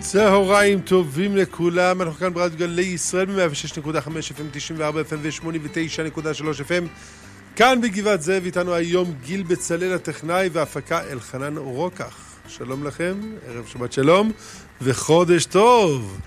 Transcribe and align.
צהריים 0.00 0.80
טובים 0.80 1.36
לכולם, 1.36 2.02
אנחנו 2.02 2.18
כאן 2.18 2.34
ברדיו 2.34 2.58
גלי 2.58 2.82
ישראל 2.82 3.26
ב-106.5 3.26 4.08
FM, 4.08 4.42
94 4.52 5.00
FM 5.00 5.14
ו-89.3 5.22 6.60
FM 6.68 6.84
כאן 7.56 7.80
בגבעת 7.80 8.22
זאב 8.22 8.44
איתנו 8.44 8.74
היום 8.74 9.14
גיל 9.24 9.42
בצלאל 9.42 9.92
הטכנאי 9.92 10.48
והפקה 10.52 11.00
אלחנן 11.10 11.56
רוקח. 11.56 12.16
שלום 12.48 12.84
לכם, 12.84 13.14
ערב 13.46 13.66
שבת 13.66 13.92
שלום 13.92 14.32
וחודש 14.82 15.44
טוב. 15.44 16.20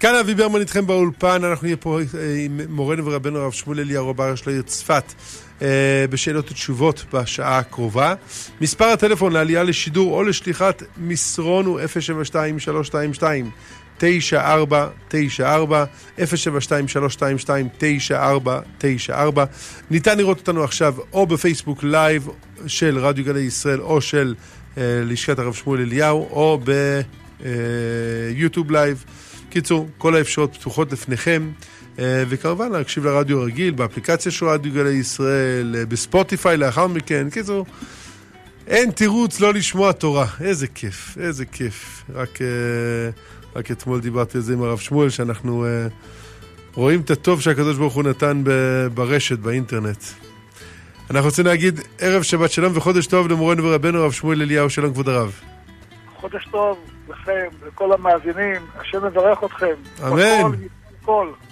כאן 0.00 0.14
אבי 0.14 0.34
ברמן 0.34 0.60
איתכם 0.60 0.86
באולפן, 0.86 1.44
אנחנו 1.44 1.64
נהיה 1.64 1.76
פה 1.76 2.00
עם 2.44 2.60
מורנו 2.68 3.04
ורבנו 3.06 3.38
הרב 3.38 3.52
שמואל 3.52 3.80
אליהו 3.80 4.08
רב 4.08 4.20
הראש 4.20 4.46
לעיר 4.46 4.62
צפת 4.62 5.12
בשאלות 6.10 6.50
ותשובות 6.50 7.04
בשעה 7.12 7.58
הקרובה. 7.58 8.14
מספר 8.60 8.84
הטלפון 8.84 9.32
לעלייה 9.32 9.62
לשידור 9.62 10.16
או 10.16 10.22
לשליחת 10.22 10.82
מסרון 10.96 11.66
הוא 11.66 11.80
072-322-9494 14.00 14.02
072-322-9494 16.18 16.22
ניתן 19.90 20.18
לראות 20.18 20.38
אותנו 20.38 20.64
עכשיו 20.64 20.94
או 21.12 21.26
בפייסבוק 21.26 21.82
live 21.82 22.28
של 22.66 22.98
רדיו 22.98 23.24
גלי 23.24 23.40
ישראל 23.40 23.80
או 23.80 24.00
של 24.00 24.34
uh, 24.74 24.78
לשכת 24.80 25.38
הרב 25.38 25.54
שמואל 25.54 25.80
אליהו 25.80 26.28
או 26.30 26.60
ביוטיוב 28.34 28.68
uh, 28.68 28.72
live. 28.72 29.04
קיצור, 29.50 29.88
כל 29.98 30.16
האפשרות 30.16 30.56
פתוחות 30.56 30.92
לפניכם. 30.92 31.50
וכמובן 31.98 32.72
להקשיב 32.72 33.06
לרדיו 33.06 33.40
הרגיל, 33.40 33.74
באפליקציה 33.74 34.32
של 34.32 34.46
רדיו 34.46 34.72
גלי 34.72 34.90
ישראל, 34.90 35.84
בספוטיפיי 35.88 36.56
לאחר 36.56 36.86
מכן. 36.86 37.30
קיצור, 37.30 37.66
אין 38.66 38.90
תירוץ 38.90 39.40
לא 39.40 39.54
לשמוע 39.54 39.92
תורה. 39.92 40.26
איזה 40.40 40.66
כיף, 40.66 41.18
איזה 41.20 41.46
כיף. 41.46 42.04
רק, 42.14 42.38
רק 43.56 43.70
אתמול 43.70 44.00
דיברתי 44.00 44.38
על 44.38 44.42
זה 44.42 44.52
עם 44.52 44.62
הרב 44.62 44.78
שמואל, 44.78 45.10
שאנחנו 45.10 45.66
רואים 46.74 47.00
את 47.00 47.10
הטוב 47.10 47.40
שהקדוש 47.40 47.76
ברוך 47.76 47.94
הוא 47.94 48.02
נתן 48.02 48.42
ברשת, 48.94 49.38
באינטרנט. 49.38 50.04
אנחנו 51.10 51.28
רוצים 51.28 51.46
להגיד 51.46 51.80
ערב 51.98 52.22
שבת 52.22 52.50
שלום 52.50 52.72
וחודש 52.76 53.06
טוב 53.06 53.28
למורנו 53.28 53.64
ורבנו 53.64 53.98
הרב 53.98 54.12
שמואל 54.12 54.42
אליהו, 54.42 54.70
שלום 54.70 54.92
כבוד 54.92 55.08
הרב. 55.08 55.40
חודש 56.16 56.48
טוב 56.50 56.78
לכם, 57.08 57.48
לכל 57.66 57.92
המאזינים, 57.92 58.62
השם 58.80 59.06
מברך 59.06 59.38
אתכם. 59.44 59.74
אמן. 60.02 60.16
בכל, 60.16 60.52
בכל. 61.02 61.51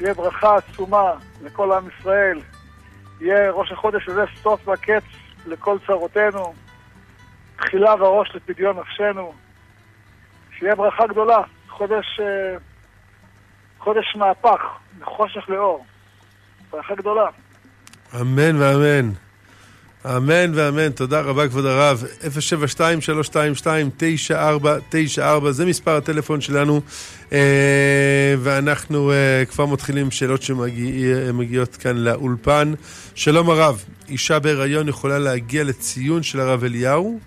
שיהיה 0.00 0.14
ברכה 0.14 0.56
עצומה 0.56 1.12
לכל 1.42 1.72
עם 1.72 1.88
ישראל. 1.98 2.40
יהיה 3.20 3.50
ראש 3.50 3.72
החודש 3.72 4.08
הזה 4.08 4.24
סוף 4.42 4.68
וקץ 4.68 5.02
לכל 5.46 5.78
צרותינו. 5.86 6.54
תחילה 7.56 7.94
וראש 7.94 8.34
לפדיון 8.34 8.76
נפשנו. 8.78 9.32
שיהיה 10.58 10.74
ברכה 10.74 11.06
גדולה. 11.06 11.42
חודש, 11.68 12.20
חודש 13.78 14.16
מהפך, 14.16 14.60
מחושך 14.98 15.48
לאור. 15.48 15.84
ברכה 16.70 16.94
גדולה. 16.94 17.26
אמן 18.20 18.56
ואמן. 18.56 19.10
אמן 20.06 20.52
ואמן, 20.54 20.90
תודה 20.90 21.20
רבה 21.20 21.48
כבוד 21.48 21.66
הרב. 21.66 22.04
072-322-9494, 25.18 25.50
זה 25.50 25.66
מספר 25.66 25.96
הטלפון 25.96 26.40
שלנו, 26.40 26.80
ואנחנו 28.38 29.12
כבר 29.50 29.66
מתחילים 29.66 30.04
עם 30.04 30.10
שאלות 30.10 30.42
שמגיעות 30.42 31.76
כאן 31.76 31.96
לאולפן. 31.96 32.72
שלום 33.14 33.50
הרב, 33.50 33.84
אישה 34.08 34.38
בהיריון 34.38 34.88
יכולה 34.88 35.18
להגיע 35.18 35.64
לציון 35.64 36.22
של 36.22 36.40
הרב 36.40 36.64
אליהו, 36.64 37.20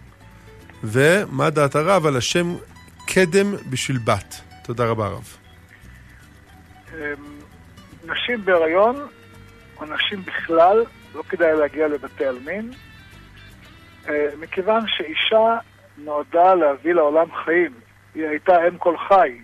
ומה 0.84 1.50
דעת 1.50 1.76
הרב 1.76 2.06
על 2.06 2.18
השם 2.18 2.56
קדם 3.08 3.56
בשביל 3.70 3.98
בת? 3.98 4.36
תודה 4.64 4.86
רבה 4.86 5.06
הרב. 5.06 5.38
נשים 8.06 8.46
בהיריון, 8.46 8.96
או 9.78 9.86
נשים 9.86 10.24
בכלל, 10.26 10.84
לא 11.16 11.24
כדאי 11.30 11.56
להגיע 11.56 11.88
לבתי 11.88 12.26
עלמין, 12.26 12.72
מכיוון 14.40 14.82
שאישה 14.88 15.58
נועדה 15.98 16.54
להביא 16.56 16.94
לעולם 16.94 17.28
חיים. 17.44 17.74
היא 18.16 18.28
הייתה 18.28 18.68
אם 18.68 18.78
כל 18.78 18.98
חי. 18.98 19.42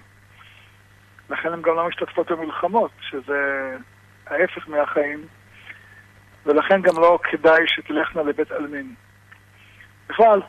לכן 1.29 1.53
הן 1.53 1.61
גם 1.61 1.75
לא 1.75 1.87
משתתפות 1.87 2.31
במלחמות, 2.31 2.91
שזה 3.01 3.71
ההפך 4.27 4.69
מהחיים, 4.69 5.25
ולכן 6.45 6.81
גם 6.81 6.93
לא 7.01 7.19
כדאי 7.23 7.67
שתלכנה 7.67 8.23
לבית 8.23 8.51
עלמין. 8.51 8.93
בכלל, 10.09 10.41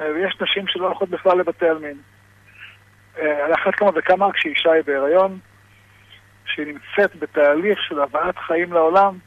יש 0.00 0.36
נשים 0.40 0.66
שלא 0.66 0.86
הולכות 0.86 1.08
בכלל 1.08 1.38
לבתי 1.38 1.68
עלמין. 1.68 1.98
על 3.16 3.54
אחת 3.54 3.74
כמה 3.74 3.90
וכמה 3.94 4.32
כשאישה 4.32 4.72
היא 4.72 4.82
בהיריון, 4.86 5.38
שהיא 6.46 6.66
נמצאת 6.66 7.16
בתהליך 7.16 7.78
של 7.82 8.00
הבאת 8.00 8.38
חיים 8.38 8.72
לעולם, 8.72 9.18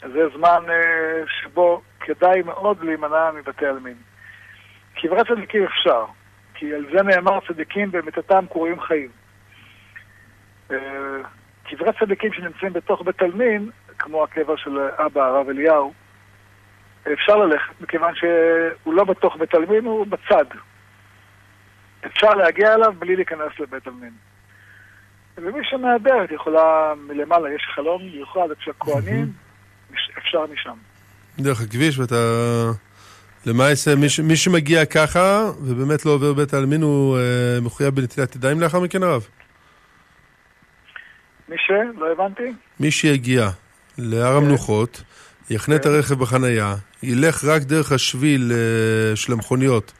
זה 0.00 0.28
זמן 0.36 0.62
uh, 0.66 1.30
שבו 1.42 1.82
כדאי 2.00 2.42
מאוד 2.42 2.84
להימנע 2.84 3.30
מבתי 3.30 3.66
עלמין. 3.66 3.96
קברי 4.94 5.24
צדיקים 5.28 5.64
אפשר, 5.64 6.04
כי 6.54 6.74
על 6.74 6.86
זה 6.92 7.02
נאמר 7.02 7.38
צדיקים 7.48 7.90
במיתתם 7.90 8.44
קרויים 8.50 8.80
חיים. 8.80 9.08
קברי 11.64 11.90
צדיקים 12.00 12.32
שנמצאים 12.32 12.72
בתוך 12.72 13.02
בית 13.02 13.22
עלמין, 13.22 13.70
כמו 13.98 14.24
הקבר 14.24 14.56
של 14.56 14.78
אבא 14.78 15.22
הרב 15.22 15.48
אליהו, 15.48 15.92
אפשר 17.12 17.36
ללכת, 17.36 17.80
מכיוון 17.80 18.14
שהוא 18.14 18.94
לא 18.94 19.04
בתוך 19.04 19.36
בית 19.36 19.54
עלמין, 19.54 19.84
הוא 19.84 20.06
בצד. 20.06 20.44
אפשר 22.06 22.34
להגיע 22.34 22.74
אליו 22.74 22.92
בלי 22.98 23.16
להיכנס 23.16 23.60
לבית 23.60 23.86
עלמין. 23.86 24.12
ומי 25.36 25.64
שמהדרת 25.64 26.30
יכולה 26.30 26.92
מלמעלה, 26.96 27.54
יש 27.54 27.62
חלום 27.74 28.02
מיוחד 28.02 28.50
אצל 28.50 28.70
הכוהנים, 28.70 29.26
אפשר 30.18 30.46
משם. 30.52 30.76
דרך 31.38 31.60
הכביש, 31.60 31.98
ואתה... 31.98 32.16
למעשה, 33.46 33.96
מי, 33.96 34.06
מי 34.22 34.36
שמגיע 34.36 34.84
ככה, 34.84 35.50
ובאמת 35.60 36.06
לא 36.06 36.10
עובר 36.10 36.32
בית 36.32 36.54
העלמין, 36.54 36.82
הוא 36.82 37.18
אה, 37.18 37.22
מחויב 37.62 37.94
בנטילת 37.94 38.36
ידיים 38.36 38.60
לאחר 38.60 38.80
מכן, 38.80 39.02
הרב? 39.02 39.26
מי 41.48 41.56
ש... 41.58 41.70
לא 41.98 42.12
הבנתי. 42.12 42.52
מי 42.80 42.90
שיגיע 42.90 43.48
להר 43.98 44.36
המנוחות, 44.36 45.02
יחנה 45.50 45.76
את 45.76 45.86
הרכב 45.86 46.14
בחנייה, 46.14 46.74
ילך 47.02 47.44
רק 47.44 47.62
דרך 47.62 47.92
השביל 47.92 48.52
אה, 48.52 49.16
של 49.16 49.32
המכוניות, 49.32 49.92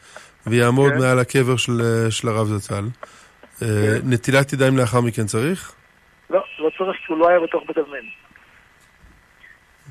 ויעמוד 0.47 0.93
מעל 0.93 1.19
הקבר 1.19 1.57
של, 1.57 1.81
של 2.11 2.29
הרב 2.29 2.47
זצ"ל. 2.47 2.85
אה, 3.63 3.67
נטילת 4.05 4.53
ידיים 4.53 4.77
לאחר 4.77 5.01
מכן 5.01 5.27
צריך? 5.27 5.73
לא, 6.31 6.45
לא 6.59 6.71
צריך, 6.79 6.97
כי 7.07 7.13
הוא 7.13 7.19
לא 7.19 7.29
היה 7.29 7.41
בתוך 7.41 7.63
בית 7.67 7.77
עלמין. 7.77 8.05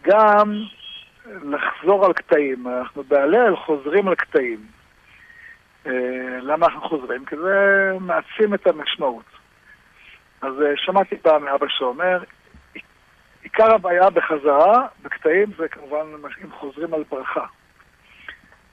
גם 0.02 0.52
לחזור 1.26 2.06
על 2.06 2.12
קטעים, 2.12 2.68
אנחנו 2.68 3.02
בהלל 3.02 3.56
חוזרים 3.56 4.08
על 4.08 4.14
קטעים. 4.14 4.66
למה 6.42 6.66
אנחנו 6.66 6.80
חוזרים? 6.80 7.24
כי 7.24 7.36
זה 7.36 7.92
מעצים 8.00 8.54
את 8.54 8.66
המשמעות. 8.66 9.37
אז 10.42 10.52
שמעתי 10.76 11.16
פעם 11.16 11.44
מאבא 11.44 11.66
שאומר, 11.68 12.18
עיקר 13.42 13.74
הבעיה 13.74 14.10
בחזרה, 14.10 14.86
בקטעים, 15.02 15.46
זה 15.58 15.68
כמובן 15.68 16.06
אם 16.44 16.52
חוזרים 16.52 16.94
על 16.94 17.04
ברכה. 17.10 17.46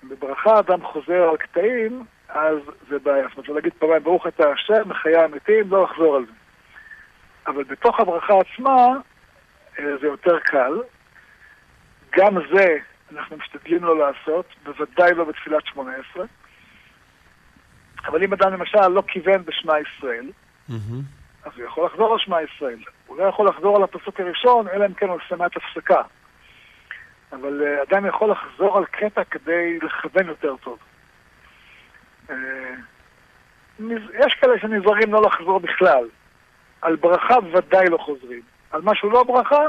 בברכה 0.03 0.59
אדם 0.59 0.83
חוזר 0.83 1.29
על 1.29 1.37
קטעים, 1.37 2.05
אז 2.29 2.57
זה 2.89 2.99
בעיה. 2.99 3.27
זאת 3.27 3.37
אומרת, 3.37 3.49
להגיד 3.49 3.73
פעמיים, 3.79 4.03
ברוך 4.03 4.27
אתה 4.27 4.49
השם, 4.49 4.89
מחיי 4.89 5.17
המתים, 5.17 5.69
לא 5.69 5.83
לחזור 5.83 6.15
על 6.15 6.25
זה. 6.25 6.31
אבל 7.47 7.63
בתוך 7.63 7.99
הברכה 7.99 8.33
עצמה, 8.39 8.87
זה 9.77 10.07
יותר 10.07 10.39
קל. 10.39 10.73
גם 12.17 12.35
זה 12.53 12.77
אנחנו 13.13 13.37
משתדלים 13.37 13.83
לא 13.83 13.97
לעשות, 13.97 14.45
בוודאי 14.63 15.13
לא 15.13 15.23
בתפילת 15.23 15.65
שמונה 15.65 15.91
עשרה. 15.91 16.25
אבל 18.05 18.23
אם 18.23 18.33
אדם 18.33 18.53
למשל 18.53 18.87
לא 18.87 19.03
כיוון 19.07 19.43
בשמע 19.45 19.73
ישראל, 19.79 20.29
אז 21.45 21.51
הוא 21.55 21.65
יכול 21.65 21.85
לחזור 21.85 22.13
על 22.13 22.19
שמע 22.19 22.37
ישראל. 22.41 22.79
הוא 23.07 23.17
לא 23.17 23.23
יכול 23.23 23.47
לחזור 23.47 23.75
על 23.75 23.83
הפסוק 23.83 24.19
הראשון, 24.19 24.67
אלא 24.67 24.85
אם 24.85 24.93
כן 24.93 25.07
הוא 25.07 25.19
עושה 25.25 25.35
מעט 25.35 25.51
הפסקה. 25.57 26.01
אבל 27.31 27.61
uh, 27.61 27.83
אדם 27.89 28.05
יכול 28.05 28.31
לחזור 28.31 28.77
על 28.77 28.85
קטע 28.85 29.23
כדי 29.23 29.79
לכוון 29.81 30.27
יותר 30.27 30.55
טוב. 30.63 30.77
Uh, 32.27 32.33
יש 34.25 34.33
כאלה 34.41 34.59
שנזהרים 34.59 35.13
לא 35.13 35.21
לחזור 35.21 35.59
בכלל. 35.59 36.07
על 36.81 36.95
ברכה 36.95 37.35
ודאי 37.53 37.89
לא 37.89 37.97
חוזרים. 37.97 38.41
על 38.71 38.81
משהו 38.83 39.09
לא 39.09 39.23
ברכה, 39.23 39.61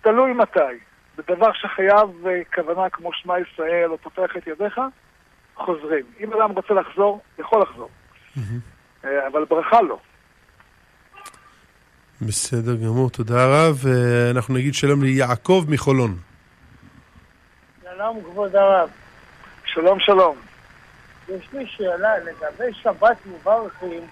תלוי 0.00 0.32
מתי. 0.32 0.78
בדבר 1.16 1.52
שחייב 1.52 2.26
אה, 2.26 2.40
כוונה 2.54 2.90
כמו 2.90 3.12
שמע 3.12 3.34
ישראל 3.38 3.90
או 3.90 3.98
פותח 3.98 4.36
את 4.36 4.46
ידיך, 4.46 4.80
חוזרים. 5.54 6.04
אם 6.20 6.32
אדם 6.32 6.50
רוצה 6.50 6.74
לחזור, 6.74 7.20
יכול 7.38 7.62
לחזור. 7.62 7.88
אה, 9.04 9.26
אבל 9.26 9.44
ברכה 9.44 9.82
לא. 9.82 9.98
בסדר 12.22 12.74
גמור, 12.74 13.10
תודה 13.10 13.46
רב. 13.46 13.84
אנחנו 14.30 14.54
נגיד 14.54 14.74
שלום 14.74 15.02
ליעקב 15.02 15.64
מחולון. 15.68 16.16
שלום 17.82 18.20
כבוד 18.24 18.56
הרב. 18.56 18.88
שלום 19.64 20.00
שלום. 20.00 20.36
יש 21.28 21.48
לי 21.52 21.66
שאלה 21.66 22.18
לגבי 22.18 22.72
שבת 22.72 23.16
מברכים. 23.26 24.02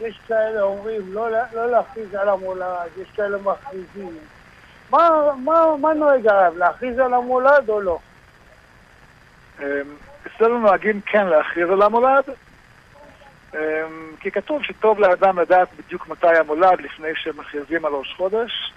יש 0.00 0.20
כאלה 0.28 0.62
אומרים 0.62 1.12
לא, 1.12 1.30
לא 1.30 1.70
להכריז 1.70 2.14
על 2.14 2.28
המולד, 2.28 2.88
יש 3.02 3.08
כאלה 3.16 3.38
מכריזים. 3.38 4.18
מה, 4.90 5.10
מה, 5.44 5.76
מה 5.80 5.94
נוהג 5.94 6.26
הרב, 6.26 6.56
להכריז 6.56 6.98
על 6.98 7.14
המולד 7.14 7.68
או 7.68 7.80
לא? 7.80 7.98
אמ, 9.60 9.66
אצלנו 10.26 10.58
נוהגים 10.58 11.00
כן 11.06 11.26
להכריז 11.26 11.70
על 11.70 11.82
המולד, 11.82 12.24
כי 14.20 14.30
כתוב 14.30 14.62
שטוב 14.62 15.00
לאדם 15.00 15.38
לדעת 15.38 15.68
בדיוק 15.76 16.08
מתי 16.08 16.36
המולד 16.36 16.80
לפני 16.80 17.08
שמכריזים 17.14 17.84
על 17.84 17.92
ראש 17.92 18.14
חודש, 18.16 18.72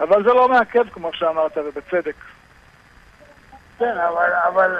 אבל 0.00 0.22
זה 0.22 0.32
לא 0.32 0.48
מעכב 0.48 0.88
כמו 0.92 1.10
שאמרת, 1.12 1.58
ובצדק. 1.58 2.14
כן, 3.78 3.98
אבל, 3.98 4.32
אבל 4.48 4.76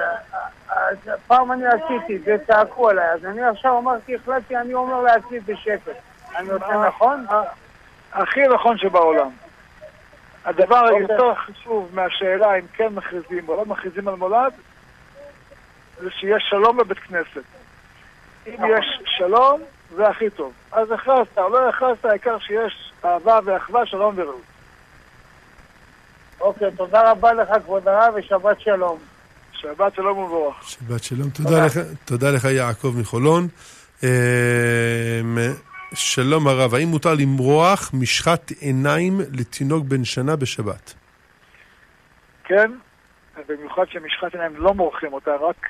פעם 1.26 1.52
אני 1.52 1.64
עשיתי 1.66 2.16
את 2.16 2.22
זה, 2.22 2.36
צעקו 2.46 2.88
עליי, 2.88 3.10
אז 3.12 3.24
אני 3.24 3.42
עכשיו 3.42 3.78
אמרתי, 3.78 4.14
החלטתי, 4.14 4.56
אני 4.56 4.74
אומר 4.74 5.00
לעצמי 5.02 5.40
בשקט. 5.40 5.92
אני 6.36 6.50
עושה 6.50 6.86
נכון? 6.88 7.26
הכי 8.12 8.40
נכון 8.54 8.78
שבעולם. 8.78 9.30
הדבר 10.44 10.80
אוקיי. 10.80 10.98
היותר 10.98 11.34
חשוב 11.34 11.90
מהשאלה 11.92 12.54
אם 12.54 12.66
כן 12.72 12.88
מכריזים 12.94 13.48
או 13.48 13.56
לא 13.56 13.64
מכריזים 13.66 14.08
על 14.08 14.14
מולד, 14.14 14.52
זה 16.00 16.10
שיש 16.10 16.46
שלום 16.50 16.76
בבית 16.76 16.98
כנסת. 16.98 17.59
אם. 18.46 18.52
יש 18.78 18.86
שלום, 19.18 19.60
זה 19.96 20.08
הכי 20.08 20.30
טוב. 20.30 20.52
אז 20.72 20.90
הכרזת 20.90 21.38
או 21.38 21.48
לא 21.48 21.68
הכרזת, 21.68 22.04
העיקר 22.04 22.38
שיש 22.38 22.92
אהבה 23.04 23.38
ואחווה, 23.44 23.86
שלום 23.86 24.14
ורעות. 24.16 24.42
אוקיי, 26.40 26.70
תודה 26.76 27.10
רבה 27.10 27.32
לך, 27.32 27.48
כבוד 27.64 27.88
הרב, 27.88 28.14
ושבת 28.16 28.60
שלום. 28.60 28.98
שבת 29.52 29.94
שלום 29.94 30.18
ומבורך. 30.18 30.68
שבת 30.68 31.02
שלום. 31.02 31.30
תודה 31.30 31.66
לך, 31.66 31.78
תודה 32.04 32.30
לך, 32.30 32.44
יעקב 32.44 32.94
מחולון. 33.00 33.48
אה, 34.04 35.20
שלום 35.94 36.48
הרב, 36.48 36.74
האם 36.74 36.88
מותר 36.88 37.14
למרוח 37.14 37.90
משחת 37.94 38.50
עיניים 38.50 39.20
לתינוק 39.32 39.84
בן 39.84 40.04
שנה 40.04 40.36
בשבת? 40.36 40.94
כן, 42.44 42.70
במיוחד 43.48 43.84
שמשחת 43.88 44.34
עיניים 44.34 44.56
לא 44.56 44.74
מורחים 44.74 45.12
אותה, 45.12 45.30
רק 45.36 45.66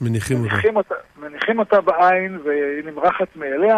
מניחים, 0.00 0.42
מניחים 0.42 0.76
אותה. 0.76 0.94
אותה. 0.94 1.20
מניחים 1.20 1.58
אותה 1.58 1.80
בעין 1.80 2.38
והיא 2.44 2.84
נמרחת 2.84 3.36
מאליה. 3.36 3.76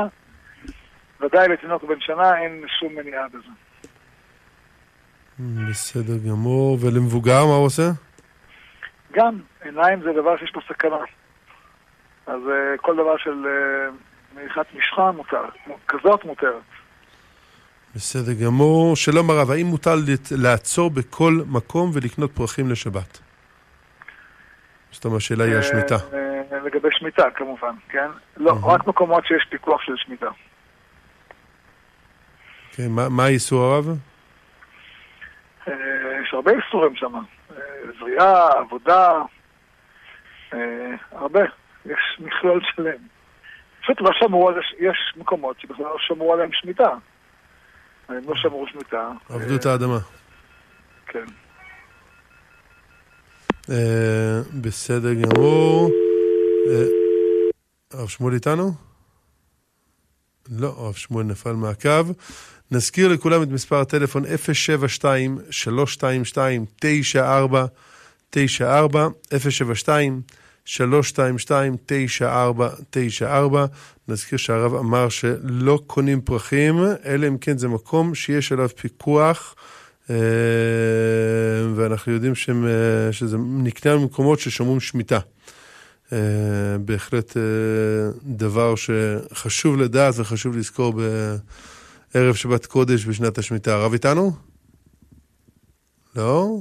ודאי 1.20 1.48
לתינוק 1.48 1.84
בן 1.84 2.00
שנה 2.00 2.38
אין 2.38 2.64
שום 2.80 2.94
מניעה 2.94 3.28
בזה. 3.28 3.52
בסדר 5.70 6.18
גמור. 6.28 6.78
ולמבוגר 6.80 7.44
מה 7.46 7.54
הוא 7.54 7.66
עושה? 7.66 7.90
גם, 9.12 9.38
עיניים 9.64 10.02
זה 10.02 10.12
דבר 10.12 10.36
שיש 10.36 10.50
פה 10.50 10.60
סכנה. 10.68 10.96
אז 12.26 12.40
uh, 12.46 12.80
כל 12.80 12.94
דבר 12.94 13.16
של 13.16 13.44
uh, 13.44 14.36
מריחת 14.36 14.66
משחה 14.74 15.12
מותר, 15.12 15.44
כזאת 15.88 16.24
מותרת. 16.24 16.62
בסדר 17.94 18.32
גמור. 18.44 18.96
שלום 18.96 19.30
הרב, 19.30 19.50
האם 19.50 19.66
מותר 19.66 19.94
לעצור 20.30 20.90
בכל 20.90 21.32
מקום 21.46 21.90
ולקנות 21.94 22.32
פרחים 22.32 22.70
לשבת? 22.70 23.25
זאת 24.92 25.04
אומרת, 25.04 25.18
השאלה 25.18 25.44
היא 25.44 25.56
השמיטה. 25.56 25.94
אה, 25.94 26.58
לגבי 26.64 26.88
שמיטה, 26.90 27.30
כמובן, 27.34 27.74
כן? 27.88 28.08
לא, 28.36 28.52
רק 28.62 28.86
מקומות 28.86 29.26
שיש 29.26 29.46
פיקוח 29.50 29.82
של 29.82 29.92
שמיטה. 29.96 30.30
כן, 32.72 32.88
מה 32.90 33.24
האיסור 33.24 33.64
הרב? 33.64 33.86
יש 36.22 36.32
הרבה 36.32 36.52
איסורים 36.52 36.96
שם. 36.96 37.12
זריעה, 37.98 38.58
עבודה, 38.58 39.12
הרבה. 41.12 41.40
יש 41.86 42.18
מכלול 42.18 42.60
שלם. 42.74 42.98
פשוט 43.82 44.00
לא 44.00 44.10
שמרו 44.12 44.48
על 44.48 44.54
זה, 44.54 44.60
יש 44.78 45.14
מקומות 45.16 45.60
שבכלל 45.60 45.84
לא 45.84 45.96
שמרו 45.98 46.32
עליהם 46.32 46.50
שמיטה. 46.52 46.88
הם 48.08 48.20
לא 48.26 48.34
שמרו 48.36 48.66
שמיטה. 48.68 49.10
עבדו 49.30 49.56
את 49.56 49.66
האדמה. 49.66 49.98
כן. 51.06 51.24
אה, 53.70 54.40
בסדר 54.60 55.14
גמור. 55.14 55.90
אה, 56.70 56.86
הרב 57.92 58.08
שמואל 58.08 58.34
איתנו? 58.34 58.72
לא, 60.50 60.74
הרב 60.78 60.94
שמואל 60.94 61.24
נפל 61.26 61.52
מהקו. 61.52 61.90
נזכיר 62.70 63.08
לכולם 63.08 63.42
את 63.42 63.48
מספר 63.48 63.80
הטלפון 63.80 64.24
072-322-9494, 68.34 68.36
072 69.38 70.22
322-9494. 70.66 70.70
נזכיר 74.08 74.38
שהרב 74.38 74.74
אמר 74.74 75.08
שלא 75.08 75.80
קונים 75.86 76.20
פרחים, 76.20 76.78
אלא 77.04 77.28
אם 77.28 77.38
כן 77.38 77.58
זה 77.58 77.68
מקום 77.68 78.14
שיש 78.14 78.52
עליו 78.52 78.68
פיקוח, 78.76 79.54
ואנחנו 81.74 82.12
יודעים 82.12 82.34
שהם, 82.34 82.66
אה, 82.66 83.12
שזה 83.12 83.36
נקנה 83.38 83.96
במקומות 83.96 84.40
ששומרים 84.40 84.80
שמיטה. 84.80 85.18
אה, 86.12 86.18
בהחלט 86.80 87.36
דבר 88.24 88.74
שחשוב 88.76 89.76
לדעת 89.76 90.14
וחשוב 90.16 90.56
לזכור 90.56 90.94
בערב 92.14 92.34
שבת 92.34 92.66
קודש 92.66 93.06
בשנת 93.06 93.38
השמיטה. 93.38 93.74
הרב 93.74 93.92
איתנו? 93.92 94.32
לא? 96.16 96.58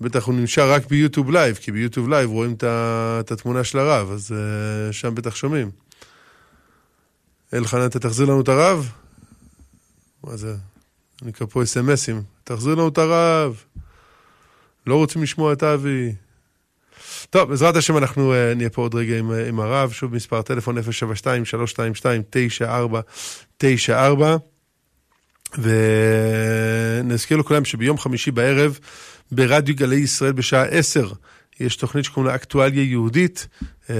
בטח 0.00 0.24
הוא 0.24 0.34
נשאר 0.34 0.72
רק 0.72 0.86
ביוטיוב 0.86 1.30
live, 1.30 1.56
כי 1.56 1.72
ביוטיוב 1.72 2.08
live 2.08 2.30
רואים 2.30 2.54
את 3.20 3.32
התמונה 3.32 3.64
של 3.64 3.78
הרב, 3.78 4.10
אז 4.10 4.34
שם 4.92 5.14
בטח 5.14 5.34
שומעים. 5.34 5.70
אלחנן, 7.54 7.86
אתה 7.86 7.98
תחזיר 7.98 8.26
לנו 8.26 8.40
את 8.40 8.48
הרב? 8.48 8.88
מה 10.24 10.36
זה? 10.36 10.56
אני 11.22 11.32
קורא 11.32 11.50
פה 11.50 11.62
אס.אם.אסים. 11.62 12.22
תחזיר 12.44 12.74
לנו 12.74 12.88
את 12.88 12.98
הרב. 12.98 13.64
לא 14.86 14.94
רוצים 14.94 15.22
לשמוע 15.22 15.52
את 15.52 15.62
אבי. 15.62 16.12
טוב, 17.30 17.48
בעזרת 17.48 17.76
השם 17.76 17.96
אנחנו 17.96 18.32
uh, 18.32 18.36
נהיה 18.56 18.70
פה 18.70 18.82
עוד 18.82 18.94
רגע 18.94 19.18
עם, 19.18 19.30
uh, 19.30 19.34
עם 19.48 19.60
הרב. 19.60 19.92
שוב 19.92 20.14
מספר 20.14 20.42
טלפון 20.42 20.76
072-322-9494. 23.58 23.92
ונזכיר 25.58 27.36
לכולם 27.36 27.64
שביום 27.64 27.98
חמישי 27.98 28.30
בערב 28.30 28.78
ברדיו 29.32 29.74
גלי 29.74 29.96
ישראל 29.96 30.32
בשעה 30.32 30.64
10. 30.64 31.08
יש 31.60 31.76
תוכנית 31.76 32.04
שקוראים 32.04 32.30
לה 32.30 32.34
אקטואליה 32.34 32.82
יהודית, 32.82 33.48
אה, 33.90 33.94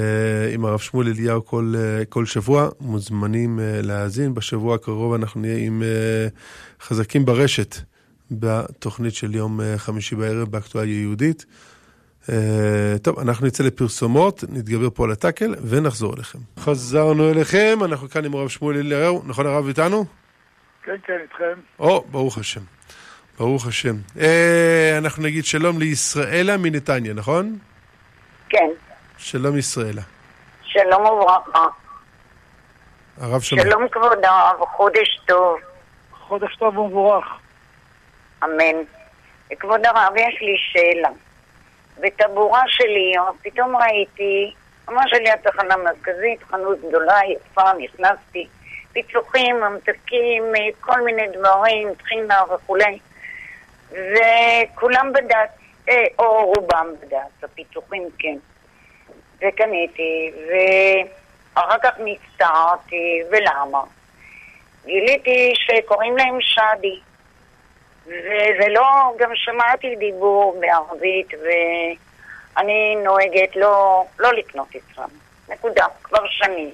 עם 0.54 0.64
הרב 0.64 0.78
שמואל 0.78 1.08
אליהו 1.08 1.44
כל, 1.44 1.74
אה, 1.76 2.04
כל 2.04 2.26
שבוע. 2.26 2.68
מוזמנים 2.80 3.60
אה, 3.60 3.80
להאזין. 3.82 4.34
בשבוע 4.34 4.74
הקרוב 4.74 5.14
אנחנו 5.14 5.40
נהיה 5.40 5.66
עם 5.66 5.82
חזקים 6.80 7.24
ברשת 7.24 7.76
בתוכנית 8.30 9.14
של 9.14 9.34
יום 9.34 9.60
חמישי 9.76 10.14
בערב 10.14 10.50
באקטואליה 10.50 11.00
יהודית. 11.00 11.46
טוב, 13.02 13.18
אנחנו 13.18 13.46
נצא 13.46 13.64
לפרסומות, 13.64 14.44
נתגבר 14.48 14.90
פה 14.90 15.04
על 15.04 15.10
הטאקל 15.10 15.54
ונחזור 15.68 16.14
אליכם. 16.14 16.38
חזרנו 16.58 17.30
אליכם, 17.30 17.78
אנחנו 17.84 18.08
כאן 18.08 18.24
עם 18.24 18.34
הרב 18.34 18.48
שמואל 18.48 18.76
אליהו. 18.76 19.22
נכון 19.26 19.46
הרב 19.46 19.66
איתנו? 19.68 20.04
כן, 20.84 20.96
כן, 21.06 21.18
איתכם. 21.22 21.60
או, 21.78 22.04
ברוך 22.10 22.38
השם. 22.38 22.60
ברוך 23.40 23.66
השם. 23.66 23.94
אה, 24.20 24.94
אנחנו 24.98 25.22
נגיד 25.22 25.44
שלום 25.44 25.78
לישראלה 25.78 26.56
מנתניה, 26.56 27.14
נכון? 27.14 27.58
כן. 28.48 28.70
שלום 29.18 29.58
ישראלה. 29.58 30.02
שלום 30.62 31.06
וברכה. 31.06 31.66
הרב 33.20 33.40
שלום. 33.40 33.62
שלום 33.62 33.88
כבוד 33.88 34.24
הרב, 34.24 34.64
חודש 34.76 35.20
טוב. 35.26 35.58
חודש 36.12 36.56
טוב 36.56 36.78
ומבורך. 36.78 37.24
אמן. 38.44 38.76
כבוד 39.58 39.86
הרב, 39.86 40.12
יש 40.16 40.40
לי 40.40 40.56
שאלה. 40.58 41.10
בטבורה 42.00 42.62
שלי, 42.66 43.12
פתאום 43.42 43.76
ראיתי, 43.76 44.52
ממש 44.88 45.12
על 45.12 45.20
יד 45.20 45.40
תחנה 45.42 45.76
מרכזית, 45.76 46.42
חנות 46.50 46.78
גדולה, 46.88 47.18
יפה, 47.28 47.72
נכנסתי, 47.72 48.46
פיצוחים, 48.92 49.56
ממתקים, 49.60 50.44
כל 50.80 51.00
מיני 51.00 51.26
דברים, 51.38 51.88
טחינה 51.94 52.42
וכולי, 52.54 52.98
וכולם 53.90 55.12
בדת, 55.12 55.50
אה, 55.88 56.04
או 56.18 56.52
רובם 56.56 56.86
בדת, 57.02 57.44
הפיצוחים 57.44 58.08
כן. 58.18 58.36
וקניתי, 59.42 60.32
ואחר 61.54 61.78
כך 61.82 61.92
נצטערתי, 61.98 63.22
ולמה? 63.30 63.82
גיליתי 64.84 65.52
שקוראים 65.54 66.16
להם 66.16 66.38
שדי. 66.40 67.00
וזה 68.06 68.68
לא, 68.68 69.14
גם 69.18 69.30
שמעתי 69.34 69.96
דיבור 69.96 70.60
בערבית, 70.60 71.28
ואני 71.34 72.96
נוהגת 73.04 73.56
לא, 73.56 74.04
לא 74.18 74.32
לקנות 74.32 74.68
אצלם. 74.68 75.08
נקודה, 75.48 75.86
כבר 76.02 76.26
שנים. 76.28 76.70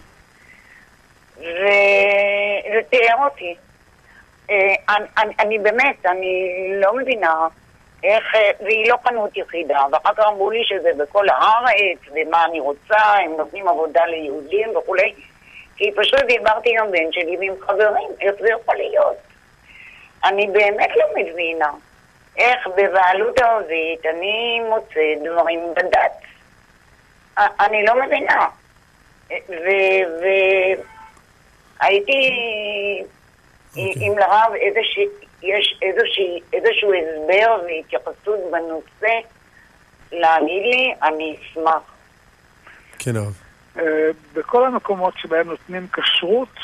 וזה 1.36 2.80
תיאר 2.90 3.24
אותי. 3.24 3.54
אה, 4.50 4.96
אני, 5.18 5.32
אני, 5.40 5.58
באמת, 5.58 6.06
אני 6.06 6.52
לא 6.80 6.96
מבינה 6.96 7.48
איך, 8.04 8.34
אה, 8.34 8.50
והיא 8.60 8.90
לא 8.90 8.96
חנות 9.08 9.36
יחידה, 9.36 9.80
ואחר 9.92 10.14
כך 10.14 10.24
אמרו 10.26 10.50
לי 10.50 10.64
שזה 10.64 10.90
בכל 10.96 11.28
הארץ, 11.28 11.98
ומה 12.14 12.44
אני 12.44 12.60
רוצה, 12.60 12.98
הם 13.24 13.32
נותנים 13.38 13.68
עבודה 13.68 14.06
ליהודים 14.06 14.76
וכולי, 14.76 15.14
כי 15.76 15.90
פשוט 15.96 16.20
דיברתי 16.20 16.70
עם 16.70 16.84
הבן 16.84 17.12
שלי 17.12 17.36
ועם 17.36 17.54
חברים, 17.60 18.08
איך 18.20 18.34
זה 18.40 18.48
יכול 18.48 18.76
להיות? 18.76 19.16
אני 20.24 20.46
באמת 20.46 20.90
לא 20.96 21.04
מבינה 21.16 21.70
איך 22.36 22.68
בבעלות 22.76 23.38
ערבית 23.38 24.06
אני 24.06 24.60
מוצא 24.68 25.00
דברים 25.24 25.60
בדת. 25.76 26.12
אני 27.38 27.84
לא 27.84 27.94
מבינה. 28.06 28.48
והייתי 31.80 32.22
אוקיי. 33.78 34.08
אם 34.08 34.18
לרב 34.18 34.52
יש 35.42 35.78
איזשהו 36.52 36.92
הסבר 36.94 37.64
והתייחסות 37.66 38.38
בנושא 38.50 39.14
להגיד 40.12 40.62
לי, 40.62 40.94
אני 41.02 41.36
אשמח. 41.42 41.94
כן, 42.98 43.16
הרב. 43.16 43.36
אה, 43.78 44.10
בכל 44.34 44.64
המקומות 44.64 45.14
שבהם 45.18 45.48
נותנים 45.48 45.86
כשרות, 45.92 46.58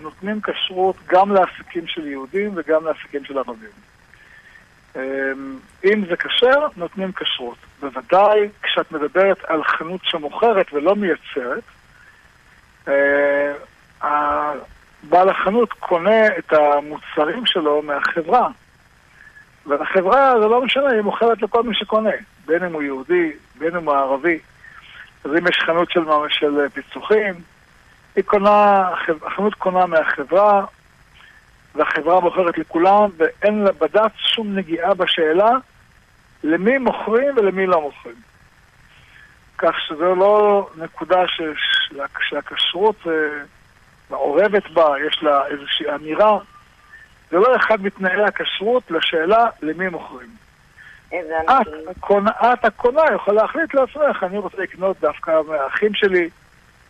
נותנים 0.00 0.40
כשרות 0.40 0.96
גם 1.06 1.32
לעסקים 1.32 1.86
של 1.86 2.06
יהודים 2.06 2.52
וגם 2.54 2.86
לעסקים 2.86 3.24
של 3.24 3.38
ערבים. 3.38 3.70
אמ, 4.96 5.58
אם 5.84 6.04
זה 6.08 6.16
כשר, 6.16 6.66
נותנים 6.76 7.12
כשרות. 7.12 7.58
בוודאי 7.80 8.48
כשאת 8.62 8.92
מדברת 8.92 9.44
על 9.44 9.64
חנות 9.64 10.00
שמוכרת 10.04 10.72
ולא 10.72 10.96
מייצרת, 10.96 11.62
אה, 12.88 13.52
בעל 15.08 15.28
החנות 15.28 15.72
קונה 15.72 16.26
את 16.26 16.52
המוצרים 16.52 17.46
שלו 17.46 17.82
מהחברה. 17.82 18.48
ולחברה 19.66 20.40
זה 20.40 20.46
לא 20.46 20.62
משנה, 20.62 20.88
היא 20.88 21.00
מוכרת 21.00 21.42
לכל 21.42 21.62
מי 21.62 21.74
שקונה, 21.74 22.10
בין 22.46 22.64
אם 22.64 22.72
הוא 22.72 22.82
יהודי, 22.82 23.32
בין 23.58 23.76
אם 23.76 23.88
הוא 23.88 23.94
ערבי. 23.94 24.38
אז 25.24 25.30
אם 25.30 25.46
יש 25.46 25.58
חנות 25.66 25.90
של, 25.90 26.00
של 26.28 26.68
פיצוחים, 26.68 27.34
היא 28.16 28.24
קונה, 28.24 28.88
החנות 29.26 29.54
קונה 29.54 29.86
מהחברה, 29.86 30.64
והחברה 31.74 32.20
מוכרת 32.20 32.58
לכולם, 32.58 33.10
ואין 33.16 33.64
לה 33.64 33.72
בדת 33.72 34.12
שום 34.16 34.54
נגיעה 34.54 34.94
בשאלה 34.94 35.50
למי 36.44 36.78
מוכרים 36.78 37.36
ולמי 37.36 37.66
לא 37.66 37.80
מוכרים. 37.80 38.14
כך 39.58 39.74
שזו 39.88 40.14
לא 40.14 40.68
נקודה 40.76 41.24
שהכשרות 42.20 42.96
אה, 43.06 43.12
מעורבת 44.10 44.70
בה, 44.70 44.94
יש 45.06 45.22
לה 45.22 45.46
איזושהי 45.46 45.86
אמירה. 45.94 46.38
זה 47.30 47.36
לא 47.36 47.56
אחד 47.56 47.82
מתנאי 47.82 48.22
הכשרות 48.22 48.90
לשאלה 48.90 49.46
למי 49.62 49.88
מוכרים. 49.88 50.28
את, 51.08 51.66
הקונה, 51.90 52.30
את 52.30 52.64
הקונה 52.64 53.02
יכולה 53.14 53.42
להחליט 53.42 53.74
לעצמך, 53.74 54.22
אני 54.22 54.38
רוצה 54.38 54.56
לקנות 54.62 54.96
דווקא 55.00 55.40
מהאחים 55.48 55.94
שלי, 55.94 56.28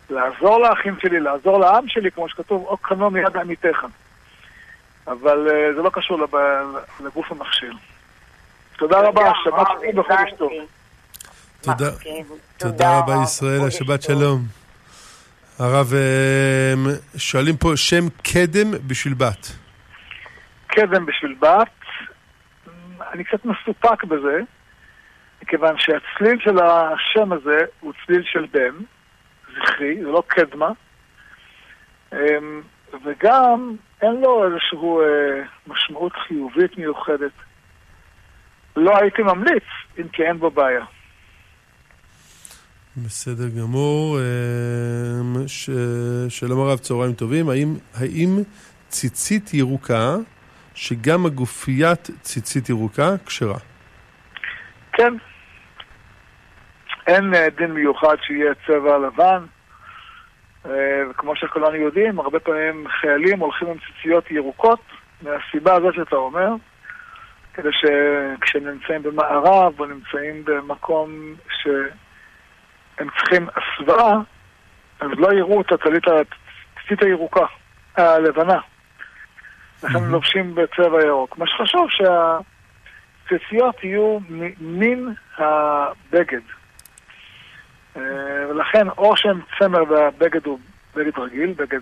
לעזור 0.09 0.59
לאחים 0.59 0.95
שלי, 0.99 1.19
לעזור 1.19 1.59
לעם 1.59 1.87
שלי, 1.87 2.11
כמו 2.11 2.29
שכתוב, 2.29 2.65
או 2.67 2.77
קנו 2.77 3.09
מיד 3.09 3.37
עמיתך. 3.37 3.85
אבל 5.07 5.47
uh, 5.47 5.75
זה 5.75 5.81
לא 5.81 5.89
קשור 5.89 6.19
לב... 6.19 6.29
לגוף 7.05 7.31
המכשיר. 7.31 7.73
תודה 8.77 8.99
רבה, 8.99 9.31
שבת 9.43 9.67
שלום 9.81 9.99
וחודש 9.99 10.33
טוב. 10.37 10.51
תודה, 11.61 11.89
תודה 12.57 12.99
רבה 12.99 13.13
ישראל, 13.23 13.67
השבת 13.67 14.01
שלום. 14.01 14.64
הרב, 15.59 15.87
אמ, 15.93 16.85
שואלים 17.17 17.57
פה 17.57 17.71
שם 17.75 18.09
קדם 18.23 18.71
בשביל 18.87 19.13
בת. 19.13 19.47
קדם 20.67 21.05
בשביל 21.05 21.35
בת, 21.39 21.67
אני 23.13 23.23
קצת 23.23 23.45
מסופק 23.45 24.03
בזה, 24.03 24.39
מכיוון 25.43 25.75
שהצליל 25.77 26.39
של 26.39 26.59
השם 26.59 27.31
הזה 27.31 27.59
הוא 27.79 27.93
צליל 28.05 28.23
של 28.25 28.45
בן, 28.51 28.75
זכרי, 29.53 30.03
זה 30.03 30.07
לא 30.07 30.23
קדמה, 30.27 30.69
אמ, 32.13 32.61
וגם 33.05 33.75
אין 34.01 34.21
לו 34.21 34.45
איזושהי 34.45 34.79
אה, 34.79 35.43
משמעות 35.67 36.13
חיובית 36.27 36.77
מיוחדת. 36.77 37.31
לא 38.75 38.97
הייתי 38.97 39.21
ממליץ, 39.21 39.63
אם 39.99 40.07
כי 40.07 40.23
אין 40.23 40.39
בו 40.39 40.51
בעיה. 40.51 40.85
בסדר 42.97 43.49
גמור. 43.59 44.19
אמ, 44.19 45.47
ש... 45.47 45.69
שלום 46.29 46.59
הרב, 46.59 46.77
צהריים 46.77 47.13
טובים. 47.13 47.49
האם, 47.49 47.67
האם 47.93 48.29
ציצית 48.87 49.53
ירוקה, 49.53 50.15
שגם 50.75 51.25
הגופיית 51.25 52.09
ציצית 52.21 52.69
ירוקה, 52.69 53.09
כשרה? 53.25 53.57
כן. 54.93 55.13
אין 57.07 57.33
אה, 57.33 57.47
דין 57.57 57.71
מיוחד 57.71 58.15
שיהיה 58.21 58.53
צבע 58.67 58.97
לבן. 58.97 59.43
אה, 60.65 60.71
וכמו 61.09 61.35
שכולנו 61.35 61.75
יודעים, 61.75 62.19
הרבה 62.19 62.39
פעמים 62.39 62.87
חיילים 63.01 63.39
הולכים 63.39 63.67
עם 63.67 63.77
ציציות 63.87 64.31
ירוקות, 64.31 64.81
מהסיבה 65.21 65.75
הזאת 65.75 65.93
שאתה 65.95 66.15
אומר, 66.15 66.49
כדי 67.53 67.69
שכשהם 67.71 68.67
נמצאים 68.67 69.03
במערב 69.03 69.79
או 69.79 69.85
נמצאים 69.85 70.45
במקום 70.45 71.35
שהם 72.97 73.07
צריכים 73.17 73.47
הסוואה, 73.55 74.13
אז 74.99 75.09
לא 75.17 75.33
יראו 75.33 75.61
את 75.61 75.71
הטלית, 75.71 76.03
הציצית 76.07 77.03
הירוקה, 77.03 77.45
הלבנה. 77.97 78.59
לכן 79.83 79.97
הם 79.97 80.11
לובשים 80.11 80.55
בצבע 80.55 81.01
ירוק. 81.05 81.37
מה 81.37 81.45
שחשוב 81.47 81.87
שהציציות 83.27 83.83
יהיו 83.83 84.19
מין 84.59 85.13
הבגד. 85.37 86.41
אה, 87.97 88.01
ולכן 88.49 88.89
או 88.89 89.17
שהם 89.17 89.41
צמר 89.59 89.83
והבגד 89.89 90.45
הוא 90.45 90.59
בגד 90.95 91.19
רגיל, 91.19 91.53
בגד 91.53 91.79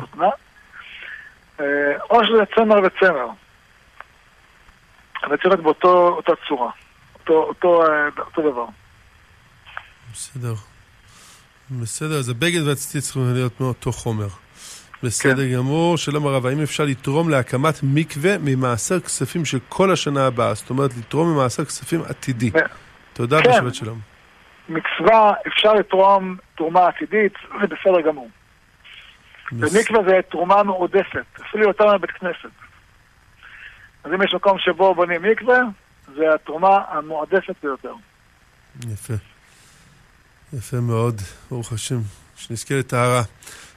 כותנה, 0.00 0.28
אה, 1.60 1.92
או 2.10 2.24
שזה 2.24 2.44
צמר 2.54 2.80
וצמר. 2.84 3.28
אבל 5.24 5.36
צריך 5.36 5.46
להיות 5.46 5.60
באותה 5.60 6.32
צורה, 6.48 6.70
אותו, 7.14 7.32
אותו, 7.32 7.86
אה, 7.86 8.08
אותו 8.18 8.50
דבר. 8.50 8.66
בסדר. 10.12 10.54
בסדר, 11.70 12.18
אז 12.18 12.28
הבגד 12.28 12.62
והציצית 12.66 13.02
צריכים 13.02 13.34
להיות 13.34 13.60
מאותו 13.60 13.92
חומר. 13.92 14.28
בסדר 15.02 15.48
כן. 15.48 15.54
גמור. 15.54 15.96
שלום 15.96 16.26
הרב, 16.26 16.46
האם 16.46 16.62
אפשר 16.62 16.84
לתרום 16.84 17.28
להקמת 17.28 17.74
מקווה 17.82 18.38
ממעשר 18.38 19.00
כספים 19.00 19.44
של 19.44 19.58
כל 19.68 19.92
השנה 19.92 20.26
הבאה? 20.26 20.54
זאת 20.54 20.70
אומרת, 20.70 20.90
לתרום 20.98 21.34
ממעשר 21.34 21.64
כספים 21.64 22.02
עתידי. 22.08 22.50
תודה 23.12 23.42
כן. 23.42 23.50
ושבת 23.50 23.74
שלום. 23.74 23.98
מצווה, 24.68 25.32
אפשר 25.46 25.72
לתרום 25.74 26.36
תרומה 26.56 26.88
עתידית, 26.88 27.32
זה 27.60 27.66
בסדר 27.66 28.00
גמור. 28.00 28.28
ומקווה 29.52 30.00
זה 30.08 30.20
תרומה 30.30 30.62
מעודפת, 30.62 31.40
אפילו 31.48 31.68
יותר 31.68 31.96
מבית 31.96 32.10
כנסת. 32.10 32.54
אז 34.04 34.12
אם 34.12 34.22
יש 34.22 34.34
מקום 34.34 34.58
שבו 34.58 34.94
בונים 34.94 35.22
מקווה, 35.22 35.60
זה 36.16 36.34
התרומה 36.34 36.78
המועדפת 36.88 37.54
ביותר. 37.62 37.94
יפה. 38.92 39.14
יפה 40.52 40.76
מאוד, 40.76 41.14
ברוך 41.50 41.72
השם, 41.72 41.98
שנזכה 42.36 42.74
לטהרה. 42.74 43.22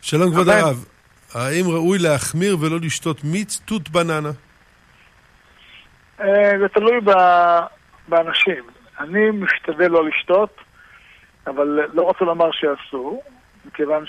שלום 0.01 0.31
כבוד 0.31 0.49
הרב, 0.49 0.85
האם 1.33 1.65
ראוי 1.67 1.99
להחמיר 1.99 2.57
ולא 2.59 2.79
לשתות 2.81 3.23
מיץ 3.23 3.61
תות 3.65 3.89
בננה? 3.89 4.31
אה, 6.21 6.51
זה 6.59 6.67
תלוי 6.67 6.99
באנשים. 8.07 8.63
אני 8.99 9.31
משתדל 9.31 9.87
לא 9.91 10.05
לשתות. 10.07 10.63
אבל 11.47 11.79
לא 11.93 12.01
רוצה 12.01 12.25
לומר 12.25 12.49
שאסור, 12.51 13.23
מכיוון 13.65 14.05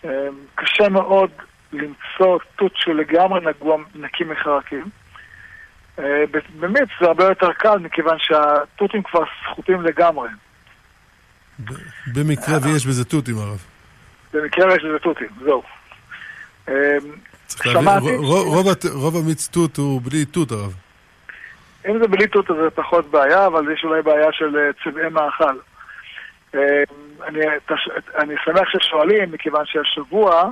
שקשה 0.00 0.88
מאוד 0.90 1.30
למצוא 1.72 2.38
תות 2.56 2.72
שהוא 2.76 2.94
לגמרי 2.94 3.40
נגוע, 3.40 3.76
נקי 3.94 4.24
מחרקים. 4.24 4.84
אה, 5.98 6.24
ב- 6.30 6.60
במיץ 6.60 6.88
זה 7.00 7.06
הרבה 7.06 7.24
יותר 7.24 7.52
קל, 7.52 7.78
מכיוון 7.78 8.16
שהתותים 8.18 9.02
כבר 9.02 9.20
סחוטים 9.44 9.82
לגמרי. 9.82 10.28
במקרה 12.14 12.58
ויש 12.62 12.86
בזה 12.86 13.04
תותים, 13.04 13.38
הרב. 13.38 13.64
במקרה 14.32 14.74
יש 14.74 14.84
לזה 14.84 14.98
תותים, 14.98 15.28
זהו. 15.44 15.62
צריך 17.46 17.66
להבין, 17.66 17.82
שמעתי 17.82 18.88
רוב 18.88 19.16
המיץ 19.16 19.48
תות 19.48 19.76
הוא 19.76 20.02
בלי 20.04 20.24
תות, 20.24 20.50
הרב. 20.50 20.74
אם 21.88 21.98
זה 21.98 22.08
בלי 22.08 22.26
תות 22.26 22.50
אז 22.50 22.56
זה 22.56 22.70
פחות 22.70 23.10
בעיה, 23.10 23.46
אבל 23.46 23.72
יש 23.72 23.84
אולי 23.84 24.02
בעיה 24.02 24.32
של 24.32 24.56
אה, 24.56 24.70
צבעי 24.84 25.08
מאכל. 25.10 25.58
אה, 26.54 26.60
אני, 27.26 27.40
אני 28.18 28.34
שמח 28.44 28.68
ששואלים, 28.68 29.32
מכיוון 29.32 29.64
שהשבוע 29.66 30.50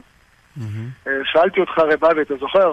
אה, 1.06 1.12
שאלתי 1.24 1.60
אותך, 1.60 1.78
רב 1.78 2.04
אבי, 2.04 2.22
אתה 2.22 2.34
זוכר? 2.40 2.72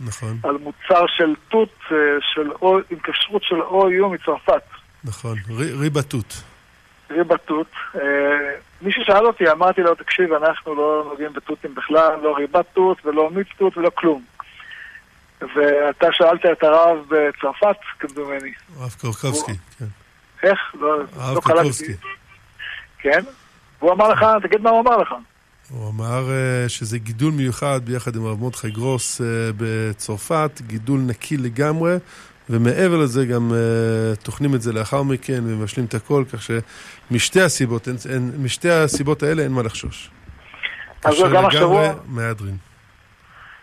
נכון, 0.00 0.38
על 0.42 0.56
מוצר 0.62 1.06
של 1.06 1.34
תות 1.48 1.78
אה, 1.92 1.96
של 2.20 2.50
עם 2.90 2.98
כשרות 3.02 3.42
של 3.42 3.60
OU 3.60 4.06
מצרפת, 4.06 4.62
נכון. 5.04 5.38
ריבה 5.80 6.02
תות. 6.02 6.42
ריבה 7.10 7.38
תות. 7.38 7.66
אה, 7.94 8.00
מי 8.82 8.92
ששאל 8.92 9.26
אותי, 9.26 9.50
אמרתי 9.50 9.80
לו, 9.80 9.94
תקשיב, 9.94 10.32
אנחנו 10.32 10.74
לא 10.74 11.04
נוגעים 11.10 11.32
בתותים 11.32 11.74
בכלל, 11.74 12.20
לא 12.22 12.36
ריבה 12.36 12.62
תות 12.62 13.06
ולא 13.06 13.30
מיץ 13.30 13.46
תות 13.58 13.76
ולא 13.78 13.90
כלום. 13.94 14.22
ואתה 15.40 16.06
שאלת 16.12 16.46
את 16.52 16.62
הרב 16.62 16.98
בצרפת, 17.08 17.76
כמדומני. 17.98 18.52
הרב 18.78 18.94
קרקובסקי, 19.00 19.52
כן. 19.78 19.84
איך? 20.42 20.58
לא, 20.80 20.98
לא. 20.98 21.40
קלטתי. 21.44 21.92
כן? 22.98 23.20
והוא 23.78 23.92
אמר 23.92 24.08
לך, 24.08 24.26
תגיד 24.42 24.60
מה 24.60 24.70
הוא 24.70 24.80
אמר 24.80 24.96
לך. 24.96 25.14
הוא 25.70 25.90
אמר 25.90 26.30
אה, 26.30 26.68
שזה 26.68 26.98
גידול 26.98 27.32
מיוחד 27.32 27.80
ביחד 27.84 28.16
עם 28.16 28.26
הרב 28.26 28.40
מרדכי 28.40 28.70
גרוס 28.70 29.20
אה, 29.20 29.26
בצרפת, 29.56 30.60
גידול 30.66 31.00
נקי 31.00 31.36
לגמרי, 31.36 31.96
ומעבר 32.50 32.96
לזה 32.96 33.26
גם 33.26 33.52
אה, 33.54 34.16
טוחנים 34.22 34.54
את 34.54 34.62
זה 34.62 34.72
לאחר 34.72 35.02
מכן 35.02 35.40
ומבשלים 35.46 35.86
את 35.86 35.94
הכל, 35.94 36.24
כך 36.32 36.42
שמשתי 36.42 37.40
הסיבות, 37.42 37.88
אין, 37.88 37.96
אין, 38.10 38.32
משתי 38.38 38.70
הסיבות 38.70 39.22
האלה 39.22 39.42
אין 39.42 39.52
מה 39.52 39.62
לחשוש. 39.62 40.10
אז 41.04 41.14
גם 41.34 41.46
השבוע- 41.46 41.92
מהדרין. 42.06 42.56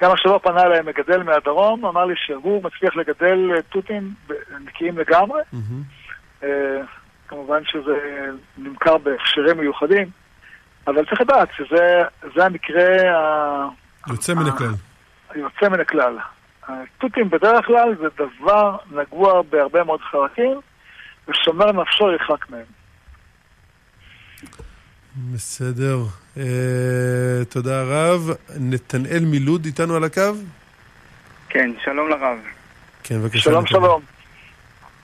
גם 0.02 0.12
השבוע 0.12 0.40
פנה 0.40 0.64
אליי 0.64 0.80
מגדל 0.82 1.24
מהדרום, 1.24 1.86
אמר 1.86 2.06
לי 2.06 2.14
שהוא 2.26 2.64
מצליח 2.64 2.96
לגדל 2.96 3.52
אה, 3.56 3.62
תותים 3.62 4.14
נקיים 4.66 4.98
לגמרי. 4.98 5.42
מהמם. 5.54 5.84
אה, 6.44 6.50
כמובן 7.28 7.62
שזה 7.66 7.96
נמכר 8.58 8.98
בהכשרים 8.98 9.58
מיוחדים, 9.58 10.10
אבל 10.88 11.06
צריך 11.06 11.22
לדעת 11.22 11.50
שזה 11.58 12.02
זה 12.36 12.46
המקרה 12.46 12.84
ה- 13.18 13.68
יוצא 14.12 14.34
מן 14.34 14.46
הכלל. 14.48 14.74
היוצא 15.30 15.70
מן 15.70 15.80
הכלל. 15.80 16.18
התותים 16.72 17.30
בדרך 17.30 17.66
כלל 17.66 17.96
זה 18.00 18.08
דבר 18.18 18.78
נגוע 18.92 19.42
בהרבה 19.42 19.84
מאוד 19.84 20.00
חרקים, 20.02 20.60
ושומר 21.28 21.72
נפשו 21.72 22.12
ירחק 22.12 22.50
מהם. 22.50 22.66
בסדר. 25.34 25.98
אה, 26.38 27.46
תודה 27.50 27.84
רב. 27.84 28.30
נתנאל 28.60 29.24
מלוד 29.26 29.66
איתנו 29.66 29.96
על 29.96 30.04
הקו? 30.04 30.22
כן, 31.50 31.72
שלום 31.84 32.10
לרב. 32.10 32.38
כן, 33.04 33.16
בבקשה. 33.20 33.40
שלום 33.40 33.64
נתנאל. 33.64 33.82
שלום. 33.82 34.02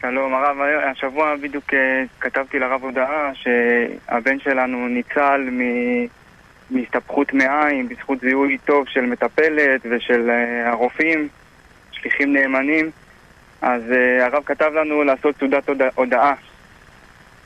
שלום, 0.01 0.33
הרב, 0.33 0.57
השבוע 0.91 1.35
בדיוק 1.35 1.73
אה, 1.73 2.03
כתבתי 2.19 2.59
לרב 2.59 2.83
הודעה 2.83 3.31
שהבן 3.33 4.39
שלנו 4.39 4.87
ניצל 4.87 5.49
מ- 5.51 6.07
מהסתבכות 6.69 7.33
מעיים 7.33 7.89
בזכות 7.89 8.19
זיהוי 8.19 8.57
טוב 8.65 8.85
של 8.87 9.01
מטפלת 9.01 9.81
ושל 9.91 10.29
אה, 10.29 10.69
הרופאים, 10.71 11.27
שליחים 12.09 12.33
נאמנים. 12.33 12.91
אז 13.61 13.81
אה, 13.91 14.25
הרב 14.25 14.43
כתב 14.45 14.71
לנו 14.75 15.03
לעשות 15.03 15.35
סעודת 15.39 15.69
הודע- 15.69 15.89
הודעה. 15.95 16.33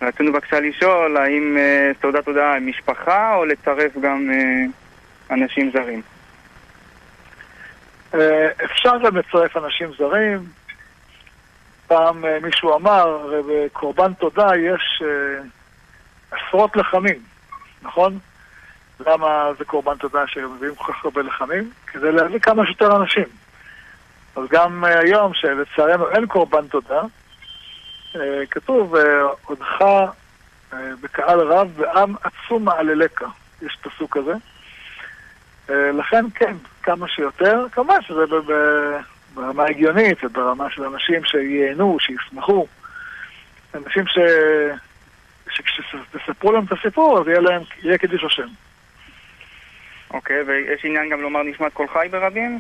רצינו 0.02 0.34
בבקשה 0.34 0.60
לשאול 0.60 1.18
האם 1.18 1.58
אה, 1.58 1.92
סעודת 2.02 2.28
הודעה 2.28 2.56
עם 2.58 2.68
משפחה 2.68 3.36
או 3.36 3.46
לצרף 3.46 3.98
גם 4.02 4.30
אה, 4.34 4.64
אנשים 5.36 5.72
זרים. 5.74 6.02
אפשר 8.66 8.98
גם 9.06 9.18
לצרף 9.18 9.58
אנשים 9.58 9.88
זרים. 9.98 10.40
פעם 11.88 12.24
מישהו 12.44 12.76
אמר, 12.78 13.34
בקורבן 13.50 14.14
תודה 14.14 14.48
יש 14.56 15.04
עשרות 16.32 16.76
לחמים, 16.76 17.20
נכון? 17.82 18.20
למה 19.00 19.50
זה 19.60 19.66
קורבן 19.66 19.96
תודה 19.98 20.28
שמביאים 20.28 20.76
כל 20.76 20.94
כך 20.94 21.06
הרבה 21.06 21.22
לחמים? 21.22 21.70
כדי 21.88 22.12
להביא 22.12 22.40
כמה 22.40 22.66
שיותר 22.66 22.96
אנשים. 23.02 23.41
אז 24.36 24.44
גם 24.50 24.86
אה, 24.86 25.00
היום, 25.00 25.34
שלצערנו 25.34 26.10
אין 26.10 26.26
קורבן 26.26 26.68
תודה, 26.68 27.02
אה, 28.16 28.46
כתוב, 28.52 28.96
עודך 29.46 29.82
אה, 29.82 30.78
בקהל 31.02 31.40
רב 31.40 31.72
ועם 31.76 32.16
עצום 32.24 32.66
מעלליך. 32.66 33.24
יש 33.62 33.78
פסוק 33.82 34.18
כזה. 34.18 34.34
לכן 35.70 36.26
כן, 36.36 36.56
כמה 36.84 37.08
שיותר, 37.08 37.66
כמובן 37.72 38.02
שזה 38.02 38.24
ברמה 39.34 39.66
הגיונית 39.66 40.24
וברמה 40.24 40.70
של 40.70 40.84
אנשים 40.84 41.26
שייהנו, 41.26 41.98
שישמחו. 42.00 42.68
אנשים 43.76 44.08
ש... 44.08 44.18
שכשתספרו 45.50 46.52
להם 46.52 46.64
את 46.64 46.72
הסיפור, 46.72 47.20
אז 47.20 47.28
יהיה 47.28 47.40
להם, 47.40 47.62
יהיה 47.84 47.98
קידוש 47.98 48.24
השם. 48.24 48.48
אוקיי, 50.14 50.42
ויש 50.42 50.86
עניין 50.86 51.10
גם 51.10 51.22
לומר 51.22 51.44
נשמת 51.44 51.74
כל 51.74 51.88
חי 51.88 52.08
ברבים? 52.12 52.60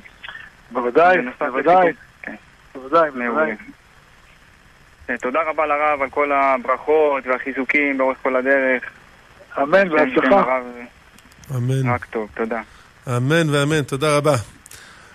בוודאי, 0.71 1.17
בוודאי. 1.39 1.93
כן. 2.21 2.35
בוודאי, 2.75 3.09
מעולה. 3.09 3.29
בוודאי. 3.29 3.55
אה, 5.09 5.17
תודה 5.17 5.39
רבה 5.47 5.65
לרב 5.65 6.01
על 6.01 6.09
כל 6.09 6.31
הברכות 6.31 7.27
והחיזוקים 7.27 7.99
לאורך 7.99 8.17
כל 8.21 8.35
הדרך. 8.35 8.83
אמן. 9.61 9.87
הרב, 10.31 10.63
אמן. 11.55 11.89
רק 11.89 12.05
טוב, 12.05 12.29
תודה. 12.33 12.61
אמן 13.07 13.49
ואמן, 13.49 13.81
תודה 13.81 14.17
רבה. 14.17 14.35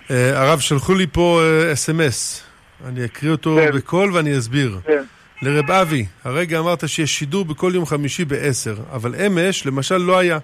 Uh, 0.07 0.11
הרב, 0.33 0.59
שלחו 0.59 0.93
לי 0.93 1.07
פה 1.07 1.41
אס.אם.אס. 1.73 2.43
אני 2.85 3.05
אקריא 3.05 3.31
אותו 3.31 3.57
כן. 3.59 3.77
בקול 3.77 4.13
ואני 4.13 4.37
אסביר. 4.37 4.79
כן. 4.85 5.03
לרב 5.41 5.71
אבי, 5.71 6.05
הרגע 6.23 6.59
אמרת 6.59 6.89
שיש 6.89 7.19
שידור 7.19 7.45
בכל 7.45 7.71
יום 7.75 7.85
חמישי 7.85 8.25
ב-10, 8.25 8.95
אבל 8.95 9.15
אמש, 9.15 9.65
למשל, 9.65 9.97
לא 9.97 10.17
היה, 10.17 10.39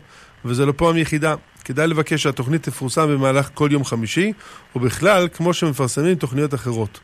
וזה 0.45 0.65
לא 0.65 0.73
פעם 0.77 0.97
יחידה. 0.97 1.35
כדאי 1.65 1.87
לבקש 1.87 2.23
שהתוכנית 2.23 2.63
תפורסם 2.63 3.07
במהלך 3.07 3.49
כל 3.53 3.69
יום 3.71 3.85
חמישי, 3.85 4.33
ובכלל, 4.75 5.27
כמו 5.33 5.53
שמפרסמים 5.53 6.15
תוכניות 6.15 6.53
אחרות. 6.53 6.99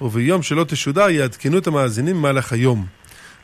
וביום 0.00 0.42
שלא 0.42 0.64
תשודר, 0.64 1.10
יעדכנו 1.10 1.58
את 1.58 1.66
המאזינים 1.66 2.16
במהלך 2.16 2.52
היום. 2.52 2.86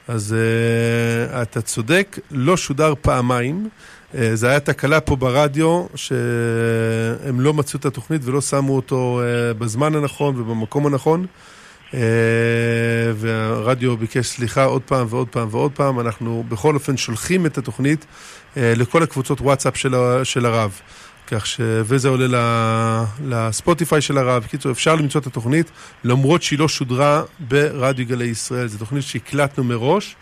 אז 0.09 0.35
uh, 0.35 1.43
אתה 1.43 1.61
צודק, 1.61 2.19
לא 2.31 2.57
שודר 2.57 2.95
פעמיים. 3.01 3.69
Uh, 4.13 4.17
זה 4.35 4.49
היה 4.49 4.61
תקלה 4.61 5.01
פה 5.01 5.17
ברדיו, 5.17 5.87
שהם 5.95 7.41
לא 7.41 7.55
מצאו 7.55 7.79
את 7.79 7.85
התוכנית 7.85 8.23
ולא 8.25 8.41
שמו 8.41 8.77
אותו 8.77 9.21
uh, 9.21 9.59
בזמן 9.59 9.95
הנכון 9.95 10.41
ובמקום 10.41 10.87
הנכון. 10.87 11.27
Uh, 11.91 11.95
והרדיו 13.15 13.97
ביקש 13.97 14.27
סליחה 14.27 14.65
עוד 14.65 14.83
פעם 14.83 15.07
ועוד 15.11 15.29
פעם 15.29 15.49
ועוד 15.51 15.73
פעם. 15.73 16.01
אנחנו 16.01 16.45
בכל 16.49 16.75
אופן 16.75 16.97
שולחים 16.97 17.47
את 17.47 17.59
התוכנית 17.59 18.07
uh, 18.55 18.59
לכל 18.59 19.03
הקבוצות 19.03 19.41
וואטסאפ 19.41 19.77
של, 19.77 19.95
של 20.25 20.47
הרב. 20.47 20.81
כך 21.27 21.47
ש... 21.47 21.61
וזה 21.61 22.09
עולה 22.09 23.05
לספוטיפיי 23.25 24.01
של 24.01 24.19
הרב. 24.19 24.43
בקיצור, 24.43 24.73
אפשר 24.73 24.95
למצוא 24.95 25.21
את 25.21 25.27
התוכנית, 25.27 25.71
למרות 26.05 26.43
שהיא 26.43 26.59
לא 26.59 26.69
שודרה 26.69 27.23
ברדיו 27.41 28.07
גלי 28.07 28.25
ישראל. 28.25 28.67
זו 28.67 28.79
תוכנית 28.79 29.03
שהקלטנו 29.03 29.65
מראש, 29.65 30.17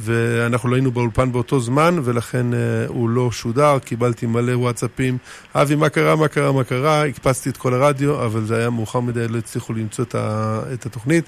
ואנחנו 0.00 0.68
לא 0.68 0.74
היינו 0.74 0.90
באולפן 0.90 1.32
באותו 1.32 1.60
זמן, 1.60 1.96
ולכן 2.04 2.46
uh, 2.52 2.56
הוא 2.88 3.10
לא 3.10 3.32
שודר. 3.32 3.78
קיבלתי 3.78 4.26
מלא 4.26 4.52
וואטסאפים. 4.52 5.18
אבי, 5.54 5.74
מה 5.74 5.88
קרה, 5.88 6.16
מה 6.16 6.28
קרה, 6.28 6.52
מה 6.52 6.64
קרה? 6.64 7.06
הקפצתי 7.06 7.48
את 7.48 7.56
כל 7.56 7.74
הרדיו, 7.74 8.24
אבל 8.24 8.44
זה 8.44 8.56
היה 8.56 8.70
מאוחר 8.70 9.00
מדי, 9.00 9.28
לא 9.28 9.38
הצליחו 9.38 9.72
למצוא 9.72 10.04
את, 10.74 10.86
התוכנית. 10.86 11.24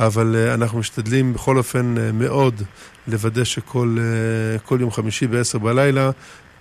אבל 0.00 0.36
uh, 0.36 0.54
אנחנו 0.54 0.78
משתדלים 0.78 1.32
בכל 1.32 1.58
אופן 1.58 1.94
uh, 1.96 2.12
מאוד 2.12 2.62
לוודא 3.08 3.44
שכל 3.44 3.98
כל 4.64 4.78
יום 4.80 4.90
חמישי 4.90 5.26
ב-10 5.26 5.58
בלילה 5.58 6.10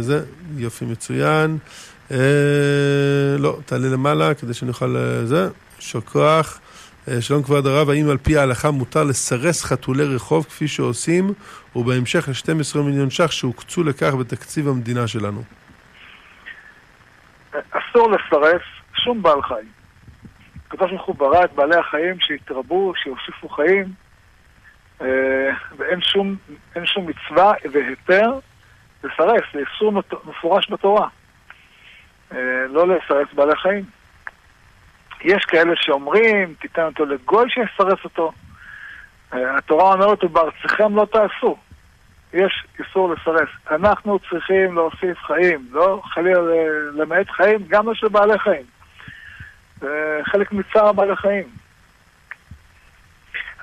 זה, 0.00 0.24
יופי, 0.56 0.84
מצוין. 0.84 1.58
לא, 3.38 3.58
תעלה 3.66 3.88
למעלה 3.88 4.34
כדי 4.34 4.54
שאני 4.54 4.68
אוכל... 4.68 4.96
זה, 5.24 5.48
כוח. 6.04 6.60
שלום 7.20 7.42
כבוד 7.42 7.66
הרב, 7.66 7.90
האם 7.90 8.08
על 8.08 8.16
פי 8.16 8.36
ההלכה 8.36 8.70
מותר 8.70 9.04
לסרס 9.04 9.62
חתולי 9.64 10.04
רחוב 10.04 10.44
כפי 10.44 10.68
שעושים, 10.68 11.32
ובהמשך 11.76 12.28
ל-12 12.28 12.78
מיליון 12.78 13.10
ש"ח 13.10 13.30
שהוקצו 13.30 13.84
לכך 13.84 14.14
בתקציב 14.14 14.68
המדינה 14.68 15.06
שלנו? 15.06 15.42
אסור 17.70 18.10
לסרס 18.10 18.62
שום 18.94 19.22
בעל 19.22 19.42
חיים. 19.42 19.68
הקדוש 20.66 20.90
ברוך 20.90 21.06
הוא 21.06 21.14
ברא 21.14 21.44
את 21.44 21.52
בעלי 21.52 21.76
החיים 21.76 22.20
שיתרבו, 22.20 22.92
שיוסיפו 22.96 23.48
חיים, 23.48 23.86
ואין 25.76 26.00
שום, 26.00 26.36
שום 26.84 27.06
מצווה 27.06 27.52
והיתר 27.72 28.38
לסרס, 29.04 29.42
זה 29.52 29.60
איסור 29.60 29.92
מפורש 30.24 30.70
בתורה. 30.70 31.08
לא 32.68 32.88
לסרס 32.88 33.28
בעלי 33.32 33.56
חיים. 33.56 33.84
יש 35.20 35.44
כאלה 35.44 35.72
שאומרים, 35.76 36.54
תיתן 36.60 36.82
אותו 36.82 37.04
לגוי 37.04 37.50
שיסרס 37.50 38.04
אותו. 38.04 38.32
התורה 39.32 39.92
אומרת, 39.92 40.24
ובארציכם 40.24 40.96
לא 40.96 41.06
תעשו. 41.12 41.56
יש 42.34 42.66
איסור 42.78 43.14
לסרס. 43.14 43.48
אנחנו 43.70 44.18
צריכים 44.18 44.74
להוסיף 44.74 45.18
חיים, 45.18 45.66
לא 45.70 46.00
חלילה 46.04 46.40
למעט 46.92 47.30
חיים, 47.30 47.58
גם 47.68 47.94
של 47.94 48.08
בעלי 48.08 48.38
חיים. 48.38 48.64
זה 49.80 50.20
חלק 50.24 50.52
מצער 50.52 50.92
בעלי 50.92 51.16
חיים. 51.16 51.44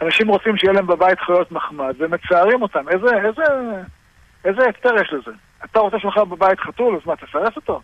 אנשים 0.02 0.28
רוצים 0.28 0.58
שיהיה 0.58 0.74
להם 0.74 0.88
בבית 0.88 1.20
חיות 1.20 1.52
מחמד, 1.52 1.96
ומצערים 1.98 2.62
אותם. 2.62 2.90
איזה, 2.90 3.08
איזה, 3.26 3.44
איזה 4.46 4.64
היתר 4.66 4.96
יש 5.02 5.14
לזה? 5.14 5.32
אתה 5.66 5.80
רוצה 5.80 6.00
שלך 6.00 6.18
בבית 6.18 6.60
חתול, 6.60 6.96
אז 6.96 7.08
מה, 7.08 7.16
תסרס 7.16 7.56
אותו? 7.56 7.82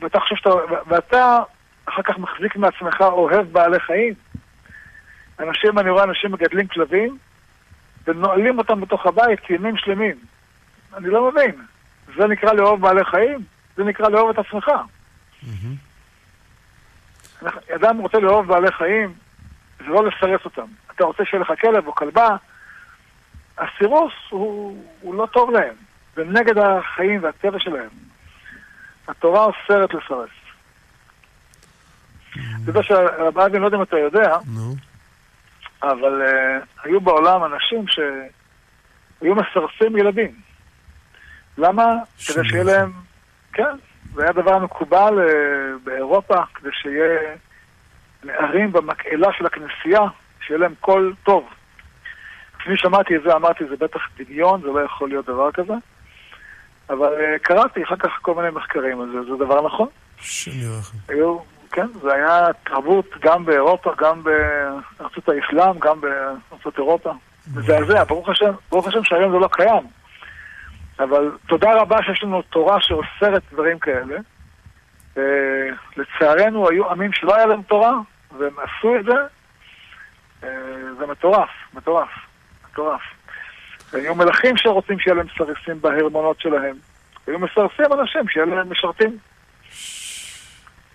ואתה 0.00 0.20
חושב 0.20 0.36
שאתה... 0.36 0.50
ואתה 0.86 1.38
אחר 1.84 2.02
כך 2.02 2.18
מחזיק 2.18 2.56
מעצמך 2.56 3.00
אוהב 3.00 3.52
בעלי 3.52 3.80
חיים? 3.80 4.14
אנשים, 5.40 5.78
אני 5.78 5.90
רואה 5.90 6.04
אנשים 6.04 6.32
מגדלים 6.32 6.66
כלבים, 6.66 7.18
ונועלים 8.06 8.58
אותם 8.58 8.80
בתוך 8.80 9.06
הבית 9.06 9.40
כימים 9.40 9.76
שלמים. 9.76 10.16
אני 10.96 11.08
לא 11.08 11.30
מבין. 11.30 11.54
זה 12.16 12.26
נקרא 12.26 12.52
לאהוב 12.52 12.80
בעלי 12.80 13.04
חיים? 13.04 13.38
זה 13.76 13.84
נקרא 13.84 14.08
לאהוב 14.08 14.30
את 14.30 14.38
עצמך. 14.38 14.70
אדם 17.74 17.98
רוצה 17.98 18.18
לאהוב 18.18 18.46
בעלי 18.46 18.72
חיים, 18.72 19.12
זה 19.78 19.84
לא 19.84 20.06
לסרס 20.06 20.44
אותם. 20.44 20.66
אתה 20.96 21.04
רוצה 21.04 21.24
שיהיה 21.24 21.42
לך 21.42 21.52
כלב 21.60 21.86
או 21.86 21.94
כלבה, 21.94 22.36
הסירוס 23.58 24.12
הוא, 24.30 24.84
הוא 25.00 25.14
לא 25.14 25.26
טוב 25.26 25.50
להם. 25.50 25.74
זה 26.16 26.24
נגד 26.24 26.58
החיים 26.58 27.22
והטבע 27.22 27.58
שלהם. 27.58 27.88
התורה 29.08 29.44
אוסרת 29.44 29.94
לסרס. 29.94 30.30
אתה 32.32 32.70
יודע 32.70 32.82
שהרב 32.82 33.38
אבי, 33.38 33.58
לא 33.58 33.66
יודע 33.66 33.76
אם 33.76 33.82
אתה 33.82 33.98
יודע, 33.98 34.36
אבל 35.82 36.22
uh, 36.22 36.64
היו 36.84 37.00
בעולם 37.00 37.44
אנשים 37.44 37.84
שהיו 37.88 39.34
מסרסים 39.34 39.96
ילדים. 39.96 40.30
למה? 41.58 41.94
כדי 42.26 42.48
שיהיה 42.48 42.64
להם... 42.64 42.92
כן, 43.52 43.76
זה 44.14 44.22
היה 44.22 44.32
דבר 44.32 44.58
מקובל 44.58 45.18
uh, 45.18 45.84
באירופה, 45.84 46.36
כדי 46.54 46.70
שיהיה 46.72 47.36
נערים 48.24 48.72
במקהלה 48.72 49.28
של 49.38 49.46
הכנסייה, 49.46 50.00
שיהיה 50.46 50.58
להם 50.60 50.74
קול 50.80 51.14
טוב. 51.22 51.48
כשאני 52.58 52.76
שמעתי 52.76 53.16
את 53.16 53.22
זה, 53.22 53.34
אמרתי, 53.34 53.64
זה 53.70 53.76
בטח 53.76 54.00
דמיון, 54.18 54.60
זה 54.60 54.68
לא 54.68 54.80
יכול 54.80 55.08
להיות 55.08 55.26
דבר 55.26 55.52
כזה. 55.52 55.74
אבל 56.90 57.14
uh, 57.14 57.38
קראתי 57.38 57.82
אחר 57.82 57.96
כך 57.96 58.10
כל 58.22 58.34
מיני 58.34 58.50
מחקרים 58.50 59.00
על 59.00 59.08
זה, 59.12 59.30
זה 59.30 59.44
דבר 59.44 59.66
נכון. 59.66 59.88
היו, 61.08 61.38
כן, 61.72 61.86
זה 62.02 62.14
היה 62.14 62.46
תרבות 62.64 63.06
גם 63.20 63.44
באירופה, 63.44 63.92
גם 63.98 64.22
בארצות 64.22 65.28
האסלאם, 65.28 65.78
גם 65.78 66.00
בארצות 66.00 66.78
אירופה. 66.78 67.12
מזעזע, 67.54 68.04
ברוך 68.04 68.28
השם, 68.28 68.52
ברוך 68.70 68.88
השם 68.88 69.04
שהיום 69.04 69.32
זה 69.32 69.38
לא 69.38 69.48
קיים. 69.52 69.82
אבל 71.00 71.30
תודה 71.46 71.80
רבה 71.80 72.02
שיש 72.02 72.22
לנו 72.22 72.42
תורה 72.42 72.80
שאוסרת 72.80 73.42
דברים 73.52 73.78
כאלה. 73.78 74.16
לצערנו 75.96 76.68
היו 76.68 76.90
עמים 76.90 77.12
שלא 77.12 77.36
היה 77.36 77.46
להם 77.46 77.62
תורה, 77.62 77.92
והם 78.38 78.52
עשו 78.58 78.96
את 78.96 79.04
זה. 79.04 79.14
זה 80.98 81.06
מטורף, 81.06 81.48
מטורף, 81.74 82.08
מטורף. 82.70 83.00
היו 83.92 84.14
מלכים 84.14 84.56
שרוצים 84.56 84.98
שיהיה 84.98 85.16
להם 85.16 85.26
סרסים 85.38 85.80
בהרמונות 85.80 86.40
שלהם. 86.40 86.76
היו 87.26 87.38
מסרסים 87.38 87.92
אנשים 87.92 88.28
שיהיה 88.28 88.46
להם 88.46 88.70
משרתים. 88.72 89.18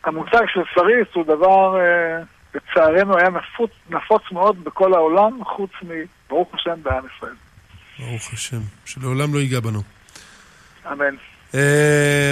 המושג 0.07 0.45
של 0.47 0.61
סריס 0.75 1.07
הוא 1.13 1.23
דבר, 1.23 1.77
לצערנו, 2.55 3.17
היה 3.17 3.29
נפוץ, 3.29 3.71
נפוץ 3.89 4.21
מאוד 4.31 4.63
בכל 4.63 4.93
העולם, 4.93 5.43
חוץ 5.43 5.71
מברוך 5.81 6.55
השם 6.55 6.83
בעם 6.83 7.03
ישראל. 7.17 7.35
ברוך 7.99 8.33
השם, 8.33 8.59
שלעולם 8.85 9.33
לא 9.33 9.39
ייגע 9.39 9.59
בנו. 9.59 9.79
אמן. 10.91 11.15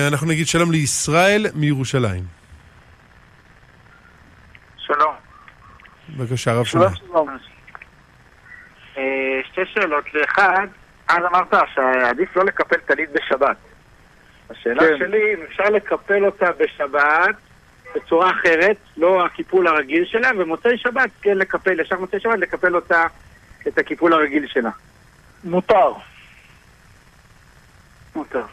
אנחנו 0.07 0.27
נגיד 0.27 0.47
שלום 0.47 0.71
לישראל 0.71 1.45
מירושלים. 1.55 2.23
שלום. 4.77 5.13
בבקשה, 6.09 6.51
הרב 6.51 6.65
שלום. 6.65 6.95
שלום. 6.95 7.29
שתי 9.51 9.61
שאלות. 9.73 10.13
לאחד, 10.13 10.67
אז 11.07 11.17
אמרת 11.17 11.53
שעדיף 11.75 12.35
לא 12.35 12.45
לקפל 12.45 12.77
טלית 12.77 13.09
בשבת. 13.11 13.57
השאלה 14.49 14.83
כן. 14.83 14.97
שלי, 14.99 15.33
אם 15.33 15.41
אפשר 15.49 15.63
לקפל 15.63 16.25
אותה 16.25 16.45
בשבת 16.51 17.35
בצורה 17.95 18.31
אחרת, 18.31 18.77
לא 18.97 19.25
הקיפול 19.25 19.67
הרגיל 19.67 20.05
שלה, 20.05 20.31
ומוצאי 20.37 20.77
שבת 20.77 21.09
כן 21.21 21.37
לקפל, 21.37 21.79
ישר 21.79 21.99
מוצאי 21.99 22.19
שבת 22.19 22.39
לקפל 22.39 22.75
אותה 22.75 23.05
את 23.67 23.77
הקיפול 23.77 24.13
הרגיל 24.13 24.47
שלה. 24.47 24.69
מותר. 25.43 25.93
מותר. 28.15 28.43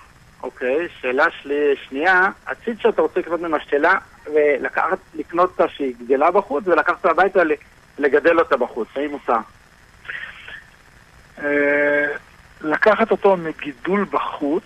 אוקיי, 0.43 0.89
שאלה 1.01 1.25
שלי, 1.43 1.75
שנייה, 1.89 2.29
הציד 2.47 2.81
שאתה 2.81 3.03
רוצה 3.03 3.21
לקנות 3.21 3.41
ממשתלה 3.41 3.95
ולקחת, 4.33 4.99
לקנות 5.15 5.51
אותה 5.51 5.69
שהיא 5.69 5.95
גדלה 6.05 6.31
בחוץ 6.31 6.65
ולקחת 6.67 6.95
אותה 6.97 7.11
הביתה 7.11 7.41
לגדל 7.99 8.39
אותה 8.39 8.57
בחוץ, 8.57 8.89
האם 8.97 9.11
מותר? 9.11 9.37
אה, 11.43 12.07
לקחת 12.61 13.11
אותו 13.11 13.37
מגידול 13.37 14.07
בחוץ 14.11 14.65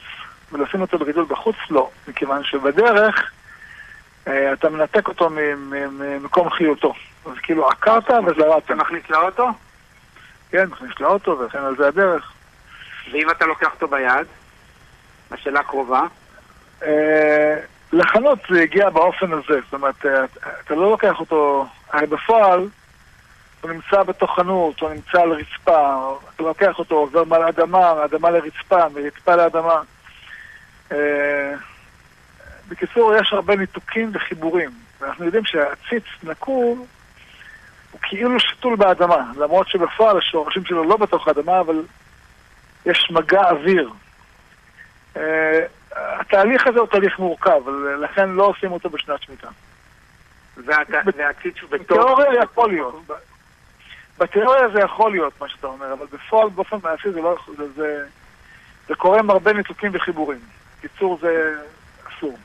ולשים 0.53 0.81
אותו 0.81 0.99
בגידול 0.99 1.25
בחוץ, 1.29 1.57
לא. 1.71 1.91
מכיוון 2.09 2.45
שבדרך 2.45 3.33
אתה 4.29 4.69
מנתק 4.69 5.09
אותו 5.09 5.31
ממקום 5.31 6.51
חיותו. 6.51 6.95
אז 7.27 7.39
כאילו 7.43 7.69
עקרת 7.69 8.11
וזרעת. 8.11 8.65
אתה 8.65 8.75
מכניס 8.75 9.11
לאוטו? 9.11 9.49
כן, 10.51 10.65
מכניס 10.71 11.01
לאוטו 11.01 11.39
וכן 11.39 11.59
על 11.59 11.77
זה 11.77 11.89
הדרך. 11.89 12.33
ואם 13.13 13.31
אתה 13.31 13.47
לוקח 13.47 13.75
אותו 13.75 13.89
ביד? 13.89 14.27
השאלה 15.31 15.61
הקרובה. 15.61 16.03
אה, 16.83 17.57
לחנות 17.93 18.39
זה 18.51 18.63
הגיע 18.63 18.91
באופן 18.91 19.33
הזה, 19.33 19.61
זאת 19.65 19.75
אומרת, 19.75 20.07
אה, 20.07 20.25
אתה 20.65 20.75
לא 20.75 20.91
לוקח 20.91 21.21
אותו, 21.21 21.67
הרי 21.93 22.07
בפועל 22.07 22.69
הוא 23.61 23.71
נמצא 23.71 24.03
בתוך 24.03 24.37
חנות, 24.37 24.81
הוא 24.81 24.91
נמצא 24.91 25.23
על 25.23 25.33
רצפה, 25.33 26.17
אתה 26.35 26.43
לוקח 26.43 26.79
אותו, 26.79 26.95
עובר 26.95 27.25
מעל 27.25 27.43
האדמה, 27.43 27.95
מאדמה 27.95 28.31
לרצפה, 28.31 28.89
מרצפה 28.95 29.37
לאדמה. 29.37 29.81
בקיצור, 32.69 33.15
יש 33.15 33.33
הרבה 33.33 33.57
ניתוקים 33.57 34.11
וחיבורים. 34.15 34.71
ואנחנו 35.01 35.25
יודעים 35.25 35.45
שהעציץ 35.45 36.05
נקוב 36.23 36.87
הוא 37.91 38.01
כאילו 38.03 38.41
שתול 38.41 38.77
באדמה, 38.77 39.33
למרות 39.37 39.69
שבפועל 39.69 40.19
השורשים 40.19 40.65
שלו 40.65 40.85
לא 40.85 40.97
בתוך 40.97 41.29
האדמה, 41.29 41.61
אבל 41.61 41.83
יש 42.87 43.11
מגע 43.11 43.51
אוויר. 43.51 43.91
אה, 45.17 45.61
התהליך 45.97 46.67
הזה 46.67 46.81
הוא 46.81 46.89
תהליך 46.89 47.19
מורכב, 47.19 47.69
לכן 48.01 48.31
לא 48.31 48.45
עושים 48.45 48.73
אותו 48.73 48.91
בשנת 48.91 49.23
שמיטה. 49.23 49.49
והעציץ 50.57 51.55
הוא 51.63 51.71
בתוך... 51.71 51.99
בתיאוריה 51.99 52.43
יכול 52.43 52.69
להיות. 52.69 53.03
בתיאוריה 54.19 54.69
זה 54.69 54.81
יכול 54.81 55.11
להיות 55.11 55.41
מה 55.41 55.49
שאתה 55.49 55.67
אומר, 55.67 55.93
אבל 55.93 56.07
בפועל 56.13 56.49
באופן 56.49 56.77
מעשי 56.83 57.11
זה 57.11 57.21
לא 57.21 57.29
יכול, 57.29 57.55
זה, 57.77 58.05
זה 58.89 58.95
קורה 58.95 59.19
עם 59.19 59.31
הרבה 59.31 59.53
ניתוקים 59.53 59.91
וחיבורים. 59.95 60.41
בקיצור 60.79 61.19
זה 61.21 61.55
אסור. 62.09 62.39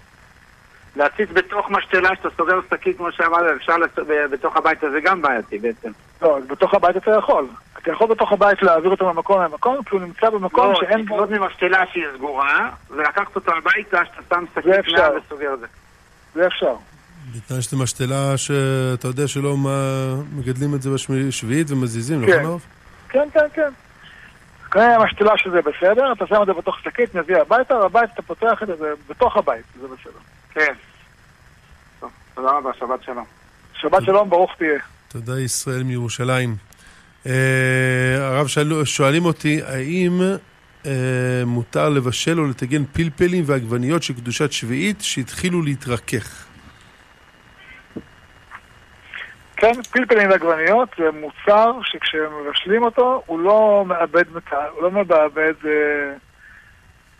להציץ 0.95 1.29
בתוך 1.33 1.69
משתלה 1.69 2.09
שאתה 2.15 2.29
סוגר 2.37 2.59
שקית 2.69 2.97
כמו 2.97 3.11
שאמרת, 3.11 3.55
אפשר 3.57 3.77
לצ... 3.77 3.91
בתוך 4.31 4.57
הבית 4.57 4.83
הזה 4.83 4.99
גם 5.03 5.21
בעייתי 5.21 5.57
בעצם. 5.57 5.91
לא, 6.21 6.37
בתוך 6.47 6.73
הבית 6.73 6.97
אתה 6.97 7.11
יכול. 7.11 7.47
אתה 7.77 7.91
יכול 7.91 8.07
בתוך 8.07 8.31
הבית 8.31 8.61
להעביר 8.61 8.91
אותו 8.91 9.13
ממקום 9.13 9.41
למקום, 9.41 9.83
כי 9.83 9.95
הוא 9.95 10.01
נמצא 10.01 10.29
במקום 10.29 10.71
לא, 10.71 10.79
שאין 10.79 11.05
בו... 11.05 11.17
לא, 11.17 11.23
לקנות 11.23 11.41
ממשתלה 11.41 11.83
שהיא 11.91 12.03
סגורה, 12.17 12.69
ולקחת 12.89 13.35
אותו 13.35 13.51
הביתה, 13.57 14.01
שאתה 14.05 14.21
שם 14.29 14.45
שקית 14.55 14.93
מעל 14.97 15.17
וסוגר 15.17 15.53
את 15.53 15.59
זה. 15.59 15.67
זה 16.33 16.47
אפשר. 16.47 16.75
בתנאי 17.35 17.61
שזו 17.61 17.77
משתלה 17.77 18.37
שאתה 18.37 19.07
יודע 19.07 19.27
שלא 19.27 19.57
מה... 19.57 19.69
מגדלים 20.35 20.75
את 20.75 20.81
זה 20.81 20.89
בשביעית 20.89 21.71
ומזיזים, 21.71 22.25
כן. 22.25 22.41
נכון? 22.41 22.57
כן, 23.09 23.27
כן, 23.33 23.45
כן. 23.53 23.69
קנה 24.69 24.99
משתלה 25.05 25.37
שזה 25.37 25.59
בסדר, 25.61 26.11
אתה 26.11 26.27
שם 26.27 26.41
את 26.41 26.47
זה 26.47 26.53
בתוך 26.53 26.79
שקית, 26.79 27.15
מביא 27.15 27.37
הביתה, 27.37 27.75
והבית 27.75 28.09
אתה 28.13 28.21
פותח 28.21 28.63
את 28.63 28.67
זה, 28.67 28.75
זה 28.75 28.93
בתוך 29.09 29.37
הבית, 29.37 29.65
זה 29.81 29.87
בסדר. 29.87 30.19
כן. 30.53 30.73
טוב, 31.99 32.09
תודה 32.33 32.51
רבה, 32.51 32.69
שבת 32.79 33.03
שלום. 33.03 33.25
שבת 33.73 34.03
שלום, 34.05 34.29
ברוך 34.29 34.51
תהיה. 34.57 34.79
תודה 35.07 35.39
ישראל 35.39 35.83
מירושלים. 35.83 36.55
אה, 37.27 37.31
הרב 38.19 38.47
שואלים 38.85 39.25
אותי, 39.25 39.61
האם 39.67 40.21
אה, 40.85 40.91
מותר 41.45 41.89
לבשל 41.89 42.39
או 42.39 42.45
לטגן 42.45 42.85
פלפלים 42.85 43.43
ועגבניות 43.47 44.03
של 44.03 44.13
קדושת 44.13 44.51
שביעית 44.51 45.01
שהתחילו 45.01 45.61
להתרכך? 45.61 46.45
כן, 49.57 49.71
פלפלים 49.91 50.29
ועגבניות 50.29 50.89
זה 50.97 51.03
מוצר 51.11 51.71
שכשמבשלים 51.83 52.83
אותו 52.83 53.23
הוא 53.25 53.39
לא 53.39 53.83
מאבד, 53.87 54.23
מת- 54.35 54.53
הוא 54.75 54.83
לא 54.83 54.91
מאבד, 54.91 55.53
אה, 55.65 56.13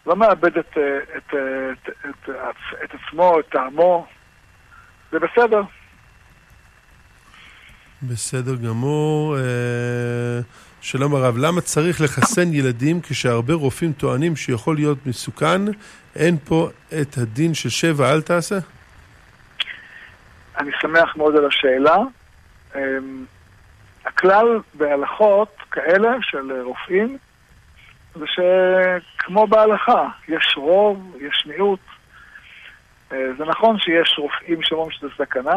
לא 0.06 0.16
מאבד 0.16 0.58
את, 0.58 0.78
אה, 0.78 1.00
את, 1.18 1.34
אה, 1.34 1.72
את, 1.72 1.90
את, 1.90 2.30
את, 2.30 2.30
את 2.84 2.90
עצמו, 2.94 3.40
את 3.40 3.46
טעמו. 3.50 4.08
זה 5.12 5.20
בסדר. 5.20 5.62
בסדר 8.04 8.56
גמור. 8.56 9.38
אה, 9.38 10.40
שלום 10.82 11.16
הרב, 11.16 11.38
למה 11.38 11.62
צריך 11.62 12.02
לחסן 12.02 12.54
ילדים 12.54 13.02
כשהרבה 13.02 13.54
רופאים 13.54 13.94
טוענים 13.94 14.36
שיכול 14.36 14.76
להיות 14.76 15.06
מסוכן? 15.06 15.62
אין 16.16 16.38
פה 16.38 16.70
את 17.02 17.18
הדין 17.18 17.54
של 17.54 17.70
שבע 17.70 18.14
אל 18.14 18.22
תעשה? 18.22 18.56
אני 20.58 20.72
שמח 20.82 21.16
מאוד 21.16 21.36
על 21.36 21.46
השאלה. 21.46 21.98
אמ, 22.76 23.26
הכלל 24.06 24.60
בהלכות 24.74 25.56
כאלה 25.72 26.12
של 26.22 26.62
רופאים 26.62 27.18
זה 28.16 28.26
שכמו 28.28 29.48
בהלכה, 29.48 30.08
יש 30.28 30.54
רוב, 30.58 31.16
יש 31.20 31.46
מיעוט. 31.46 31.80
אה, 33.12 33.18
זה 33.38 33.46
נכון 33.46 33.80
שיש 33.80 34.16
רופאים 34.18 34.62
שאומרים 34.62 34.92
שזה 34.92 35.08
סכנה, 35.18 35.56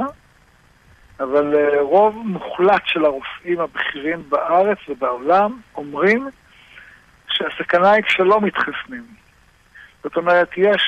אבל 1.20 1.54
אה, 1.56 1.80
רוב 1.80 2.22
מוחלט 2.24 2.82
של 2.84 3.04
הרופאים 3.04 3.60
הבכירים 3.60 4.22
בארץ 4.28 4.78
ובעולם 4.88 5.60
אומרים 5.76 6.28
שהסכנה 7.28 7.92
היא 7.92 8.04
כשלא 8.04 8.40
מתחסנים. 8.40 9.04
זאת 10.02 10.16
אומרת, 10.16 10.48
יש 10.56 10.82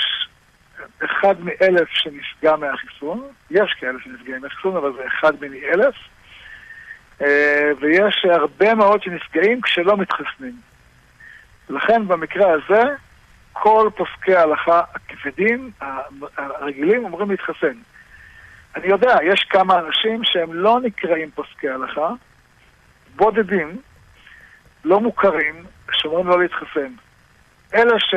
אחד 1.05 1.35
מאלף 1.41 1.89
שנפגע 1.91 2.57
מהחיסון, 2.57 3.29
יש 3.51 3.75
כאלה 3.81 3.99
שנפגעים 4.05 4.43
מהחיסון, 4.43 4.77
אבל 4.77 4.93
זה 4.97 5.07
אחד 5.07 5.33
מני 5.41 5.61
אלף, 5.65 5.95
אה, 7.21 7.71
ויש 7.81 8.25
הרבה 8.31 8.75
מאוד 8.75 9.03
שנפגעים 9.03 9.61
כשלא 9.63 9.97
מתחסנים. 9.97 10.55
לכן 11.71 12.09
במקרה 12.09 12.53
הזה, 12.53 12.83
כל 13.53 13.91
פוסקי 13.97 14.35
ההלכה 14.35 14.83
הכבדים, 14.95 15.71
הרגילים, 16.37 17.05
אומרים 17.05 17.31
להתחסן. 17.31 17.77
אני 18.77 18.87
יודע, 18.87 19.17
יש 19.23 19.41
כמה 19.51 19.79
אנשים 19.79 20.25
שהם 20.25 20.55
לא 20.55 20.81
נקראים 20.81 21.31
פוסקי 21.31 21.69
הלכה, 21.69 22.11
בודדים, 23.17 23.81
לא 24.85 25.01
מוכרים, 25.01 25.65
שאומרים 25.93 26.27
לא 26.27 26.43
להתחסן. 26.43 26.93
אלה 27.75 28.01
ש... 28.01 28.15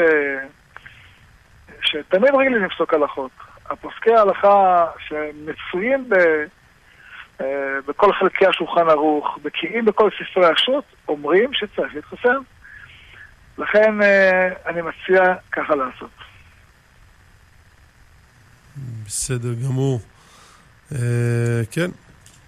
שתמיד 1.82 2.36
רגילים 2.36 2.66
לפסוק 2.66 2.94
הלכות. 2.94 3.32
הפוסקי 3.70 4.14
ההלכה 4.14 4.86
שמצויים 5.08 6.10
ב... 6.10 6.14
אה, 7.42 7.78
בכל 7.88 8.14
חלקי 8.14 8.46
השולחן 8.46 8.90
ערוך, 8.90 9.40
בקיאים 9.42 9.86
בכל 9.86 10.10
ספרי 10.10 10.46
השו"ת, 10.46 10.84
אומרים 11.08 11.54
שצריך 11.54 11.96
להתחסן. 11.96 12.38
לכן 13.60 14.02
אה, 14.02 14.50
אני 14.66 14.82
מציע 14.82 15.34
ככה 15.52 15.76
לעשות. 15.76 16.10
בסדר 19.06 19.54
גמור. 19.54 20.02
אה, 20.92 21.62
כן, 21.72 21.92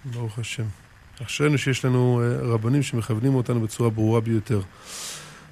ברוך 0.04 0.38
השם. 0.38 0.64
אשרינו 1.26 1.58
שיש 1.58 1.84
לנו 1.84 2.22
אה, 2.22 2.52
רבנים 2.52 2.82
שמכוונים 2.82 3.34
אותנו 3.34 3.60
בצורה 3.60 3.90
ברורה 3.90 4.20
ביותר. 4.20 4.60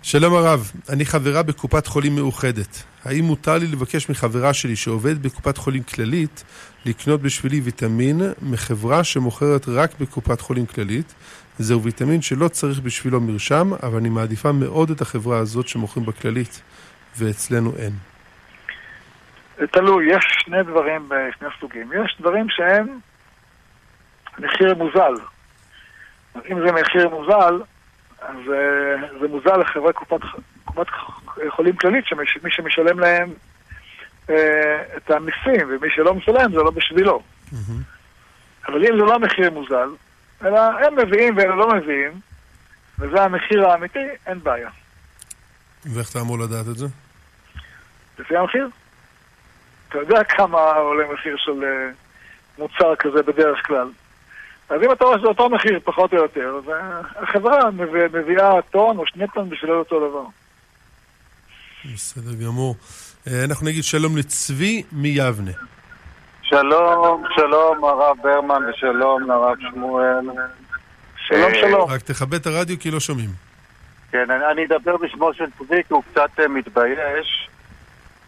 שלום 0.03 0.35
הרב, 0.35 0.71
אני 0.89 1.05
חברה 1.05 1.43
בקופת 1.43 1.87
חולים 1.87 2.15
מאוחדת. 2.15 2.83
האם 3.05 3.25
מותר 3.25 3.59
לי 3.59 3.67
לבקש 3.67 4.11
מחברה 4.11 4.55
שלי 4.55 4.77
שעובדת 4.77 5.17
בקופת 5.17 5.59
חולים 5.59 5.83
כללית 5.83 6.45
לקנות 6.85 7.23
בשבילי 7.23 7.61
ויטמין 7.61 8.21
מחברה 8.43 9.05
שמוכרת 9.05 9.69
רק 9.69 9.91
בקופת 10.01 10.41
חולים 10.41 10.67
כללית? 10.67 11.15
זהו 11.63 11.83
ויטמין 11.83 12.23
שלא 12.23 12.49
צריך 12.49 12.81
בשבילו 12.81 13.21
מרשם, 13.21 13.71
אבל 13.83 13.99
אני 13.99 14.09
מעדיפה 14.09 14.53
מאוד 14.53 14.91
את 14.91 15.01
החברה 15.01 15.39
הזאת 15.39 15.69
שמוכרים 15.69 16.07
בכללית, 16.07 16.63
ואצלנו 17.19 17.73
אין. 17.79 17.93
תלוי, 19.67 20.17
יש 20.17 20.25
שני 20.45 20.63
דברים 20.63 21.09
בשני 21.09 21.49
סוגים. 21.61 21.91
יש 22.05 22.17
דברים 22.21 22.47
שהם 22.49 22.99
מחיר 24.39 24.75
מוזל. 24.75 25.15
אם 26.51 26.67
זה 26.67 26.73
מחיר 26.73 27.09
מוזל, 27.09 27.63
אז 28.21 28.37
uh, 28.47 29.21
זה 29.21 29.29
מוזל 29.29 29.57
לחברי 29.57 29.93
קופת, 29.93 30.21
קופת 30.65 30.87
חולים 31.49 31.77
כללית, 31.77 32.07
שמש, 32.07 32.39
מי 32.43 32.51
שמשלם 32.51 32.99
להם 32.99 33.33
uh, 34.27 34.31
את 34.97 35.11
המיסים, 35.11 35.69
ומי 35.69 35.89
שלא 35.91 36.15
משלם 36.15 36.51
זה 36.53 36.57
לא 36.57 36.71
בשבילו. 36.71 37.23
Mm-hmm. 37.53 38.69
אבל 38.69 38.85
אם 38.85 38.99
זה 38.99 39.05
לא 39.05 39.19
מחיר 39.19 39.51
מוזל, 39.51 39.89
אלא 40.45 40.61
הם 40.61 40.99
מביאים 40.99 41.37
ואלה 41.37 41.55
לא 41.55 41.69
מביאים, 41.75 42.21
וזה 42.99 43.23
המחיר 43.23 43.67
האמיתי, 43.67 44.07
אין 44.27 44.43
בעיה. 44.43 44.71
ואיך 45.85 46.11
אתה 46.11 46.21
אמור 46.21 46.39
לדעת 46.39 46.69
את 46.69 46.77
זה? 46.77 46.87
לפי 48.19 48.37
המחיר. 48.37 48.69
אתה 49.89 49.99
יודע 49.99 50.25
כמה 50.25 50.59
עולה 50.59 51.13
מחיר 51.13 51.37
של 51.39 51.53
uh, 51.53 51.95
מוצר 52.59 52.97
כזה 52.97 53.23
בדרך 53.23 53.67
כלל. 53.67 53.89
אז 54.69 54.83
אם 54.83 54.93
אתה 54.93 55.05
רואה 55.05 55.19
שזה 55.19 55.27
אותו 55.27 55.49
מחיר, 55.49 55.81
פחות 55.85 56.13
או 56.13 56.19
יותר, 56.19 56.61
אז 56.65 56.75
החברה 57.17 57.71
מביא, 57.71 58.01
מביאה 58.13 58.63
טון 58.63 58.99
או 58.99 59.07
שני 59.07 59.25
טון 59.35 59.51
בשביל 59.51 59.71
אותו 59.71 60.09
דבר. 60.09 60.25
בסדר 61.95 62.35
גמור. 62.45 62.77
אנחנו 63.45 63.67
נגיד 63.67 63.85
שלום 63.85 64.17
לצבי 64.17 64.83
מיבנה. 64.93 65.53
שלום, 66.51 67.25
שלום 67.35 67.85
הרב 67.85 68.17
ברמן 68.23 68.63
ושלום 68.69 69.23
לרב 69.31 69.57
שמואל. 69.71 70.21
שלום, 71.17 71.55
שלום. 71.55 71.91
רק 71.91 72.03
תכבד 72.03 72.35
את 72.35 72.47
הרדיו 72.47 72.77
כי 72.81 72.91
לא 72.91 73.01
שומעים. 73.01 73.31
כן, 74.13 74.31
אני, 74.31 74.47
אני 74.47 74.65
אדבר 74.65 74.97
בשמו 74.97 75.35
של 75.35 75.45
צבי 75.59 75.83
כי 75.89 75.95
הוא 75.95 76.03
קצת 76.11 76.41
מתבייש. 76.49 77.49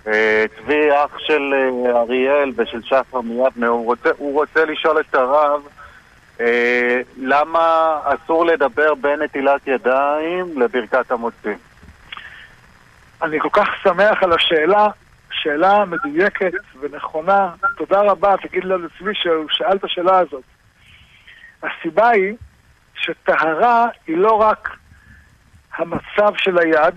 צבי 0.04 0.90
אח 1.04 1.18
של 1.18 1.54
אריאל 1.94 2.52
ושל 2.56 2.82
שחר 2.82 3.20
מיבנה, 3.20 3.66
הוא 3.66 3.84
רוצה, 3.86 4.10
הוא 4.16 4.34
רוצה 4.34 4.64
לשאול 4.64 5.00
את 5.00 5.14
הרב 5.14 5.60
אה, 6.40 7.00
למה 7.16 7.98
אסור 8.04 8.46
לדבר 8.46 8.94
בין 8.94 9.22
נטילת 9.22 9.66
ידיים 9.66 10.60
לברכת 10.60 11.10
המוציא? 11.10 11.54
אני 13.22 13.40
כל 13.40 13.48
כך 13.52 13.68
שמח 13.82 14.22
על 14.22 14.32
השאלה, 14.32 14.88
שאלה 15.32 15.84
מדויקת 15.84 16.52
ונכונה. 16.80 17.54
תודה 17.76 18.00
רבה, 18.00 18.34
תגיד 18.42 18.64
לו 18.64 18.78
לצבי 18.78 19.14
שהוא 19.14 19.46
שאל 19.50 19.76
את 19.76 19.84
השאלה 19.84 20.18
הזאת. 20.18 20.44
הסיבה 21.62 22.08
היא 22.08 22.34
שטהרה 22.94 23.86
היא 24.06 24.16
לא 24.16 24.32
רק 24.32 24.76
המצב 25.76 26.32
של 26.36 26.58
היד, 26.58 26.94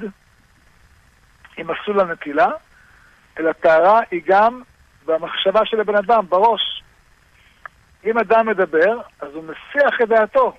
עם 1.58 1.68
מסלול 1.72 2.00
הנטילה, 2.00 2.50
אלא 3.40 3.52
טהרה 3.52 4.00
היא 4.12 4.22
גם 4.26 4.62
במחשבה 5.06 5.66
של 5.66 5.80
הבן 5.80 5.96
אדם, 5.96 6.26
בראש. 6.30 6.84
אם 8.06 8.18
אדם 8.18 8.48
מדבר, 8.48 9.00
אז 9.20 9.30
הוא 9.34 9.44
מסיח 9.44 10.02
את 10.04 10.08
דעתו, 10.08 10.58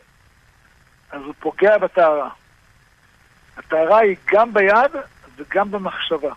אז 1.11 1.23
הוא 1.23 1.35
פוגע 1.39 1.79
בטהרה. 1.79 2.29
הטהרה 3.57 3.99
היא 3.99 4.17
גם 4.33 4.55
ביד 4.55 4.91
וגם 5.37 5.71
במחשבה. 5.71 6.33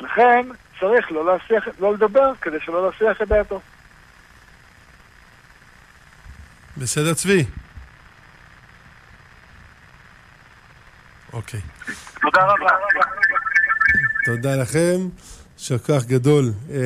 לכן 0.00 0.48
צריך 0.80 1.12
לא, 1.12 1.26
להסיח, 1.26 1.68
לא 1.78 1.94
לדבר 1.94 2.32
כדי 2.40 2.56
שלא 2.64 2.86
להסיח 2.86 3.22
את 3.22 3.28
דעתו. 3.28 3.60
בסדר, 6.76 7.14
צבי? 7.14 7.44
אוקיי. 11.32 11.60
תודה 12.20 12.44
רבה. 12.44 12.70
תודה 14.24 14.56
לכם. 14.56 15.08
יישר 15.58 15.78
כוח 15.78 16.04
גדול. 16.04 16.52
אמ, 16.70 16.76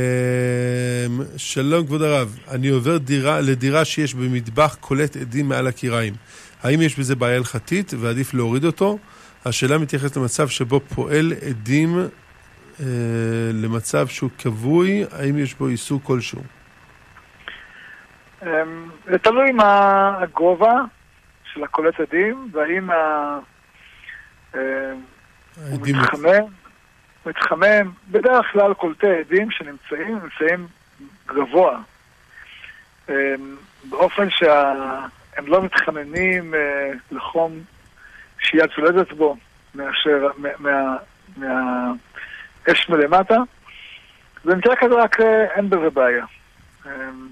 שלום, 1.36 1.86
כבוד 1.86 2.02
הרב. 2.02 2.38
אני 2.50 2.68
עובר 2.68 2.98
דירה, 2.98 3.40
לדירה 3.40 3.84
שיש 3.84 4.14
במטבח 4.14 4.76
קולט 4.80 5.16
עדים 5.16 5.48
מעל 5.48 5.66
הקיריים. 5.66 6.14
האם 6.62 6.82
יש 6.82 6.98
בזה 6.98 7.16
בעיה 7.16 7.36
הלכתית 7.36 7.94
ועדיף 8.00 8.34
להוריד 8.34 8.64
אותו? 8.64 8.98
השאלה 9.44 9.78
מתייחסת 9.78 10.16
למצב 10.16 10.48
שבו 10.48 10.80
פועל 10.94 11.32
עדים 11.48 11.98
אה, 11.98 12.04
למצב 13.52 14.06
שהוא 14.06 14.30
כבוי, 14.38 15.04
האם 15.12 15.38
יש 15.38 15.54
בו 15.54 15.68
איסור 15.68 16.00
כלשהו? 16.04 16.42
אמ, 18.42 18.48
זה 19.04 19.18
תלוי 19.18 19.52
מה 19.52 20.12
הגובה 20.22 20.74
של 21.52 21.64
הקולט 21.64 22.00
עדים, 22.00 22.48
והאם 22.52 22.90
ה... 22.90 23.38
אמ, 24.54 24.60
הוא. 25.70 25.88
מתחמם, 25.88 26.44
מתחמם, 27.26 27.90
בדרך 28.10 28.46
כלל 28.52 28.74
קולטי 28.74 29.06
עדים 29.20 29.50
שנמצאים, 29.50 30.18
נמצאים 30.22 30.66
גבוה. 31.26 31.78
אמ, 33.08 33.14
באופן 33.84 34.30
שהם 34.30 35.46
לא 35.46 35.62
מתחממים 35.62 36.54
אה, 36.54 36.90
לחום 37.12 37.52
שיד 38.38 38.70
צולדת 38.74 39.12
בו 39.12 39.36
מאשר, 39.74 40.28
מה- 40.36 40.48
מה- 41.36 41.92
מהאש 42.66 42.88
מלמטה. 42.88 43.36
במקרה 44.44 44.76
כזה 44.76 44.94
רק 44.94 45.20
אה, 45.20 45.44
אין 45.56 45.70
בזה 45.70 45.90
בעיה. 45.90 46.24
אמ, 46.86 47.28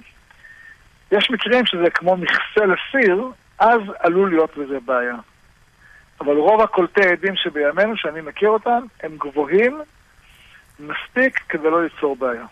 יש 1.12 1.30
מקרים 1.30 1.66
שזה 1.66 1.90
כמו 1.94 2.16
מכסה 2.16 2.60
לסיר, 2.66 3.24
אז 3.58 3.80
עלול 3.98 4.30
להיות 4.30 4.56
בזה 4.58 4.78
בעיה. 4.84 5.16
אבל 6.20 6.36
רוב 6.36 6.60
הקולטי 6.60 7.00
עדים 7.00 7.36
שבימינו, 7.36 7.96
שאני 7.96 8.20
מכיר 8.20 8.48
אותם, 8.48 8.80
הם 9.02 9.16
גבוהים 9.18 9.80
מספיק 10.80 11.40
כדי 11.48 11.70
לא 11.70 11.82
ליצור 11.84 12.16
בעיה. 12.16 12.44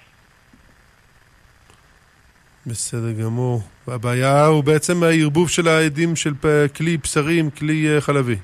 בסדר 2.67 3.13
גמור. 3.23 3.63
והבעיה 3.89 4.47
הוא 4.47 4.65
בעצם 4.65 5.03
הערבוב 5.03 5.51
של 5.51 5.69
העדים 5.69 6.17
של 6.17 6.33
כלי 6.77 6.97
בשרים, 6.97 7.51
כלי 7.51 7.95
אה, 7.95 8.01
חלבי. 8.01 8.37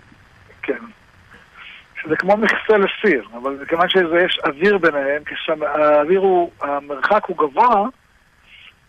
שזה 2.02 2.16
כמו 2.16 2.36
מכסה 2.36 2.76
לסיר, 2.78 3.28
אבל 3.42 3.58
מכיוון 3.62 3.88
שיש 3.88 4.38
אוויר 4.46 4.78
ביניהם, 4.78 5.22
כשהאוויר 5.24 6.20
הוא, 6.20 6.50
המרחק 6.60 7.24
הוא 7.26 7.36
גבוה, 7.38 7.84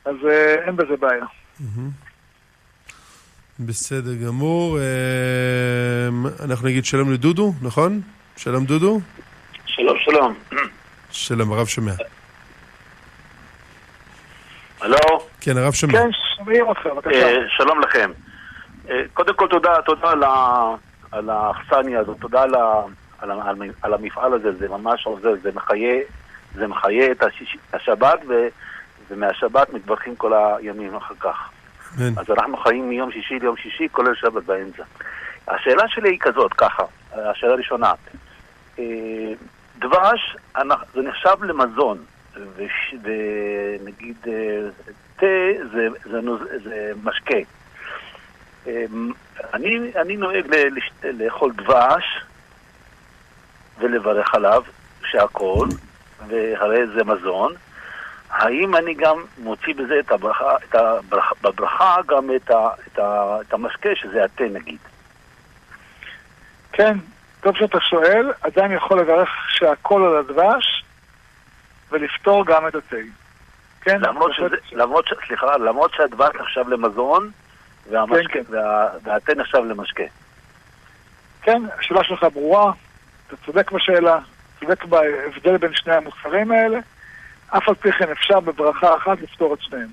אז 0.06 0.16
אה, 0.30 0.56
אין 0.68 0.76
בזה 0.76 0.96
בעיה. 1.00 1.26
בסדר 3.60 4.14
גמור. 4.28 4.78
אמ, 4.80 6.26
אנחנו 6.46 6.68
נגיד 6.68 6.86
שלום 6.86 7.14
לדודו, 7.14 7.54
נכון? 7.62 8.02
שלום 8.38 8.66
דודו? 8.66 9.00
שלום, 9.66 9.98
שלום. 10.00 10.34
שלום, 11.12 11.52
הרב 11.54 11.68
שומע. 11.68 11.92
הלו? 14.82 14.98
כן, 15.42 15.58
הרב 15.58 15.74
שומע. 15.74 15.94
כן, 15.94 16.10
שומעים 16.38 16.66
אותך, 16.68 16.86
בבקשה. 16.86 17.22
אה, 17.28 17.38
שלום 17.58 17.82
לכם. 17.82 18.12
אה, 18.90 18.96
קודם 19.14 19.34
כל 19.36 19.48
תודה, 19.48 19.74
תודה 19.86 20.12
על 21.12 21.30
האכסניה 21.30 22.00
הזאת, 22.00 22.18
תודה 22.22 22.42
על 22.44 22.56
ה- 22.56 22.84
על 23.24 23.32
על 23.32 23.56
על 23.82 23.94
המפעל 23.94 24.34
הזה, 24.34 24.52
זה 24.52 24.70
ממש 24.70 25.06
עוזר, 25.06 25.34
זה 25.42 25.52
מחיה, 25.56 26.00
זה 26.56 26.68
מחיה 26.68 27.12
את 27.12 27.24
השיש- 27.24 27.58
השבת, 27.74 28.20
ו- 28.28 28.48
ומהשבת 29.10 29.74
מתברכים 29.74 30.16
כל 30.16 30.34
הימים 30.34 30.96
אחר 30.96 31.16
כך. 31.20 31.50
אמן. 32.00 32.14
אז 32.18 32.26
אנחנו 32.30 32.58
חיים 32.58 32.90
מיום 32.90 33.12
שישי 33.12 33.40
ליום 33.40 33.58
שישי, 33.58 33.88
כולל 33.92 34.16
שבת 34.16 34.44
באמצע. 34.44 34.84
השאלה 35.48 35.88
שלי 35.88 36.10
היא 36.10 36.20
כזאת, 36.20 36.54
ככה, 36.54 36.84
השאלה 37.14 37.52
הראשונה. 37.54 37.94
אה, 38.80 38.84
דבש, 39.80 40.36
זה 40.94 41.02
נחשב 41.02 41.44
למזון, 41.44 41.98
ונגיד 43.04 44.18
אה, 44.28 44.34
תה 45.16 45.26
זה, 45.74 45.88
זה, 46.04 46.20
זה 46.64 46.92
משקה. 47.04 47.38
אה, 48.68 48.86
אני, 49.54 49.92
אני 50.02 50.18
נוהג 50.18 50.46
לאכול 51.04 51.52
דבש 51.52 52.04
ולברך 53.80 54.36
עליו, 54.36 54.64
שהכל, 55.06 55.68
והרי 56.28 56.88
זה 56.96 57.04
מזון. 57.04 57.54
האם 58.30 58.76
אני 58.76 58.94
גם 58.94 59.24
מוציא 59.38 59.74
בזה 59.74 60.00
את 60.00 60.12
הברכה, 60.12 60.56
את 60.70 60.76
הברכה, 60.76 61.36
בברכה 61.42 61.96
גם 62.08 62.30
את, 62.36 62.52
ה, 62.52 62.68
את, 62.88 63.00
ה, 63.00 63.38
את 63.42 63.54
המשקה, 63.54 63.90
שזה 63.96 64.24
התה 64.24 64.44
נגיד? 64.44 64.78
כן, 66.72 66.98
טוב 67.42 67.58
שאתה 67.58 67.78
שואל, 67.82 68.32
אדם 68.42 68.72
יכול 68.72 69.00
לברך 69.00 69.30
שהכל 69.50 70.04
על 70.04 70.18
הדבש 70.18 70.84
ולפתור 71.92 72.46
גם 72.46 72.68
את 72.68 72.76
התה. 72.76 72.96
כן, 73.82 74.02
למרות 74.02 74.34
שזה, 74.34 74.46
אפשר. 74.56 74.76
למרות, 74.76 75.08
ש- 75.08 75.28
סליחה, 75.28 75.58
למרות 75.58 75.94
שהדבש 75.94 76.36
נחשב 76.36 76.68
למזון, 76.70 77.32
והמשקה, 77.90 78.34
כן, 78.34 78.44
כן. 78.44 78.54
וה, 78.56 78.88
והתה 79.04 79.34
נחשב 79.36 79.58
למשקה. 79.58 80.04
כן, 81.42 81.62
השאלה 81.80 82.04
שלך 82.04 82.26
ברורה, 82.34 82.72
אתה 83.34 83.46
צודק 83.46 83.72
בשאלה, 83.72 84.20
צודק 84.60 84.84
בהבדל 84.86 85.58
בין 85.58 85.74
שני 85.74 85.94
המוצרים 85.94 86.52
האלה, 86.52 86.80
אף 87.50 87.70
על 87.70 87.76
פי 87.76 87.92
כן 87.92 88.12
אפשר 88.12 88.40
בברכה 88.40 88.96
אחת 88.96 89.22
לפתור 89.22 89.54
את 89.54 89.62
שניהם. 89.62 89.88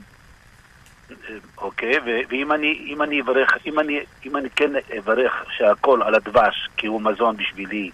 אוקיי, 1.59 1.93
ואם 2.29 2.53
אני, 2.53 2.85
אם 2.87 3.03
אני 3.03 3.21
אברך, 3.21 3.57
אם 3.67 3.79
אני, 3.81 4.01
אם 4.27 4.37
אני 4.37 4.51
כן 4.51 4.71
אברך 4.99 5.45
שהכל 5.57 6.03
על 6.03 6.15
הדבש, 6.15 6.69
כי 6.77 6.87
הוא 6.87 7.03
מזון 7.03 7.37
בשבילי, 7.37 7.91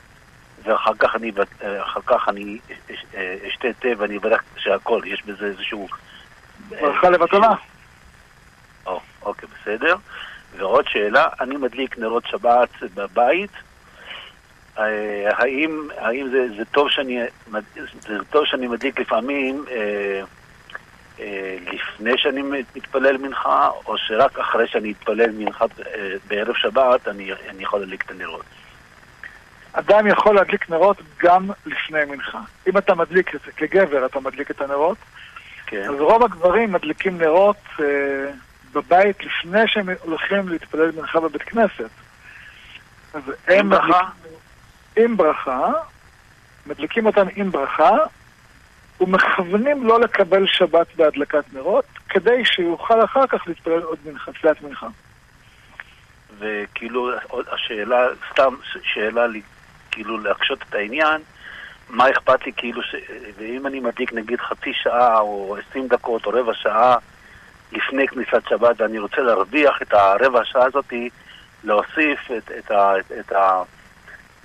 ואחר 0.64 0.92
כך 0.98 1.16
אני, 1.16 1.32
אחר 1.82 2.00
כך 2.06 2.28
אני 2.28 2.58
אש- 2.90 3.04
אשתה 3.48 3.68
תה 3.78 3.88
ואני 3.98 4.16
אברך 4.16 4.42
שהכל, 4.56 5.00
יש 5.06 5.22
בזה 5.26 5.46
איזשהו... 5.46 5.88
ברכה 6.68 7.10
לבטלה. 7.10 7.54
או, 8.86 9.00
אוקיי, 9.22 9.48
בסדר. 9.62 9.96
ועוד 10.56 10.84
שאלה, 10.88 11.26
אני 11.40 11.56
מדליק 11.56 11.98
נרות 11.98 12.26
שבת 12.26 12.68
בבית, 12.94 13.50
האם, 14.76 15.88
האם 15.98 16.28
זה, 16.30 16.46
זה, 16.56 16.64
טוב 16.64 16.90
שאני, 16.90 17.20
זה 18.00 18.18
טוב 18.30 18.44
שאני 18.44 18.66
מדליק 18.68 19.00
לפעמים 19.00 19.64
אה, 19.70 20.22
אה, 21.20 21.56
לפני 21.72 22.18
שאני 22.18 22.42
מתפלל 22.76 23.16
מנחה, 23.16 23.68
או 23.86 23.98
שרק 23.98 24.38
אחרי 24.38 24.68
שאני 24.68 24.92
אתפלל 24.92 25.30
מנחה 25.30 25.64
אה, 25.64 26.10
בערב 26.28 26.54
שבת 26.54 27.08
אני, 27.08 27.30
אני 27.48 27.62
יכול 27.62 27.80
להדליק 27.80 28.04
את 28.04 28.10
הנרות? 28.10 28.44
אדם 29.72 30.06
יכול 30.06 30.34
להדליק 30.34 30.70
נרות 30.70 30.96
גם 31.18 31.50
לפני 31.66 32.04
מנחה. 32.04 32.40
אם 32.66 32.78
אתה 32.78 32.94
מדליק 32.94 33.34
את 33.34 33.40
זה, 33.46 33.52
כגבר 33.52 34.06
אתה 34.06 34.20
מדליק 34.20 34.50
את 34.50 34.60
הנרות, 34.60 34.98
כן. 35.66 35.82
אז 35.90 35.94
רוב 36.00 36.22
הגברים 36.24 36.72
מדליקים 36.72 37.18
נרות 37.18 37.56
אה, 37.80 37.84
בבית 38.72 39.24
לפני 39.24 39.60
שהם 39.66 39.88
הולכים 40.02 40.48
להתפלל 40.48 40.90
מנחה 40.96 41.20
בבית 41.20 41.42
כנסת. 41.42 41.90
אז 43.14 43.22
הם? 43.48 43.68
מדליקים- 43.68 44.25
עם 44.96 45.16
ברכה, 45.16 45.72
מדליקים 46.66 47.06
אותם 47.06 47.26
עם 47.36 47.50
ברכה, 47.50 47.96
ומכוונים 49.00 49.86
לא 49.86 50.00
לקבל 50.00 50.46
שבת 50.46 50.86
בהדלקת 50.96 51.44
נרות, 51.52 51.84
כדי 52.08 52.44
שיוכל 52.44 53.04
אחר 53.04 53.26
כך 53.26 53.46
להתפלל 53.46 53.82
עוד 53.82 53.98
מנחה, 54.04 54.32
תפילת 54.32 54.62
מנחה. 54.62 54.86
וכאילו, 56.38 57.10
השאלה, 57.52 58.06
סתם 58.32 58.54
שאלה 58.82 59.26
לי, 59.26 59.42
כאילו 59.90 60.18
להקשות 60.18 60.58
את 60.68 60.74
העניין, 60.74 61.20
מה 61.88 62.10
אכפת 62.10 62.46
לי 62.46 62.52
כאילו, 62.56 62.82
ש... 62.82 62.94
ואם 63.36 63.66
אני 63.66 63.80
מדליק 63.80 64.12
נגיד 64.12 64.40
חצי 64.40 64.72
שעה 64.72 65.20
או 65.20 65.56
עשרים 65.56 65.88
דקות 65.88 66.26
או 66.26 66.30
רבע 66.30 66.54
שעה 66.54 66.96
לפני 67.72 68.08
כניסת 68.08 68.42
שבת 68.48 68.80
ואני 68.80 68.98
רוצה 68.98 69.20
להרוויח 69.20 69.82
את 69.82 69.92
הרבע 69.92 70.44
שעה 70.44 70.64
הזאת, 70.64 70.92
להוסיף 71.64 72.30
את, 72.38 72.50
את, 72.58 72.70
את, 72.70 73.12
את 73.20 73.32
ה... 73.32 73.62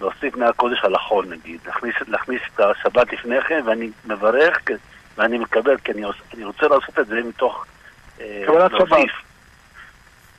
להוסיף 0.02 0.36
מהקודש 0.36 0.84
על 0.84 0.96
החול 0.96 1.26
נגיד, 1.30 1.60
להכניס, 1.66 1.96
להכניס 2.08 2.42
את 2.56 2.60
השבת 2.60 3.14
לפני 3.14 3.42
כן, 3.42 3.62
ואני 3.66 3.90
מברך 4.06 4.58
כ- 4.66 4.72
ואני 5.18 5.38
מקבל, 5.38 5.78
כי 5.78 5.92
אני, 5.92 6.04
אני 6.34 6.44
רוצה 6.44 6.68
לעשות 6.68 7.00
את 7.00 7.08
זה 7.08 7.20
מתוך... 7.24 7.66
אה, 8.22 8.44
קבלת 8.48 8.72
להוסיף. 8.72 9.12
שבת. 9.12 9.32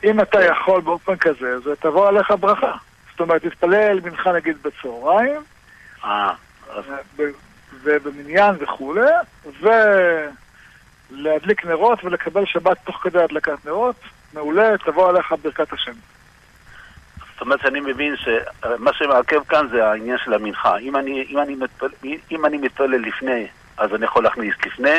אם 0.05 0.21
אתה 0.21 0.45
יכול 0.45 0.81
באופן 0.81 1.17
כזה, 1.17 1.59
זה 1.61 1.77
תבוא 1.77 2.09
עליך 2.09 2.33
ברכה. 2.41 2.73
זאת 3.11 3.21
אומרת, 3.21 3.43
תתפלל 3.43 4.01
מנחה 4.01 4.33
נגיד 4.33 4.57
בצהריים, 4.63 5.41
אה, 6.05 6.33
ובמניין 7.83 8.55
וכולי, 8.61 9.11
ולהדליק 11.11 11.65
נרות 11.65 12.05
ולקבל 12.05 12.47
שבת 12.47 12.77
תוך 12.85 12.97
כדי 12.97 13.23
הדלקת 13.23 13.67
נרות, 13.67 13.97
מעולה, 14.35 14.79
תבוא 14.85 15.09
עליך 15.09 15.35
ברכת 15.43 15.73
השם. 15.73 15.93
זאת 17.43 17.47
אומרת 17.47 17.61
שאני 17.61 17.81
מבין 17.81 18.15
שמה 18.17 18.93
שמעכב 18.93 19.41
כאן 19.49 19.67
זה 19.71 19.87
העניין 19.87 20.19
של 20.25 20.35
המנחה. 20.35 20.79
אם 20.79 20.97
אני, 20.97 21.27
אם 21.31 21.39
אני, 21.39 21.55
מתפל, 21.55 21.87
אם 22.31 22.47
אני 22.47 22.59
מתפלל 22.59 22.97
לפני, 23.07 23.47
אז 23.77 23.95
אני 23.95 24.05
יכול 24.05 24.25
להכניס 24.25 24.55
לפני. 24.67 24.99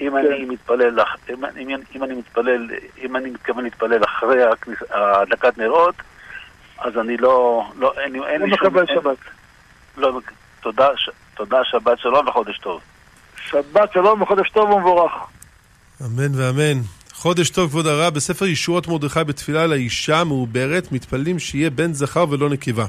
אם 0.00 0.16
אני 0.16 0.44
מתפלל, 0.44 1.00
אם, 1.30 1.44
אם, 1.56 1.68
אם 1.96 2.02
אני 2.04 2.14
מתפלל, 2.14 2.68
אם 3.02 3.16
אני 3.16 3.30
מתכוון 3.30 3.64
להתפלל 3.64 4.04
אחרי 4.04 4.38
הדלקת 4.90 5.58
נרות, 5.58 5.94
אז 6.78 6.98
אני 6.98 7.16
לא, 7.16 7.64
לא, 7.78 7.92
אין, 7.98 8.14
אין 8.24 8.40
לא 8.40 8.46
לי 8.46 8.56
שום... 8.56 8.66
מקבל 8.66 8.84
אין- 8.88 8.96
שבת. 9.00 9.16
לא, 9.96 10.20
תודה, 10.60 10.88
ש- 10.96 11.10
תודה, 11.34 11.64
שבת 11.64 11.98
שלום 11.98 12.28
וחודש 12.28 12.58
טוב. 12.58 12.80
שבת 13.46 13.92
שלום 13.92 14.22
וחודש 14.22 14.50
טוב 14.50 14.70
ומבורך. 14.70 15.12
אמן 16.02 16.34
ואמן. 16.40 16.80
חודש 17.22 17.50
טוב, 17.50 17.70
כבוד 17.70 17.86
הרב, 17.86 18.14
בספר 18.14 18.44
ישועות 18.44 18.88
מרדכי 18.88 19.24
בתפילה 19.24 19.66
לאישה 19.66 20.20
המעוברת, 20.20 20.92
מתפללים 20.92 21.38
שיהיה 21.38 21.70
בן 21.70 21.92
זכר 21.92 22.24
ולא 22.30 22.48
נקבה. 22.50 22.84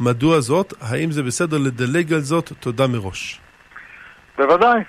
מדוע 0.00 0.40
זאת? 0.40 0.74
האם 0.80 1.10
זה 1.10 1.22
בסדר 1.22 1.58
לדלג 1.58 2.12
על 2.12 2.20
זאת? 2.20 2.52
תודה 2.60 2.86
מראש. 2.86 3.40
בוודאי. 4.38 4.80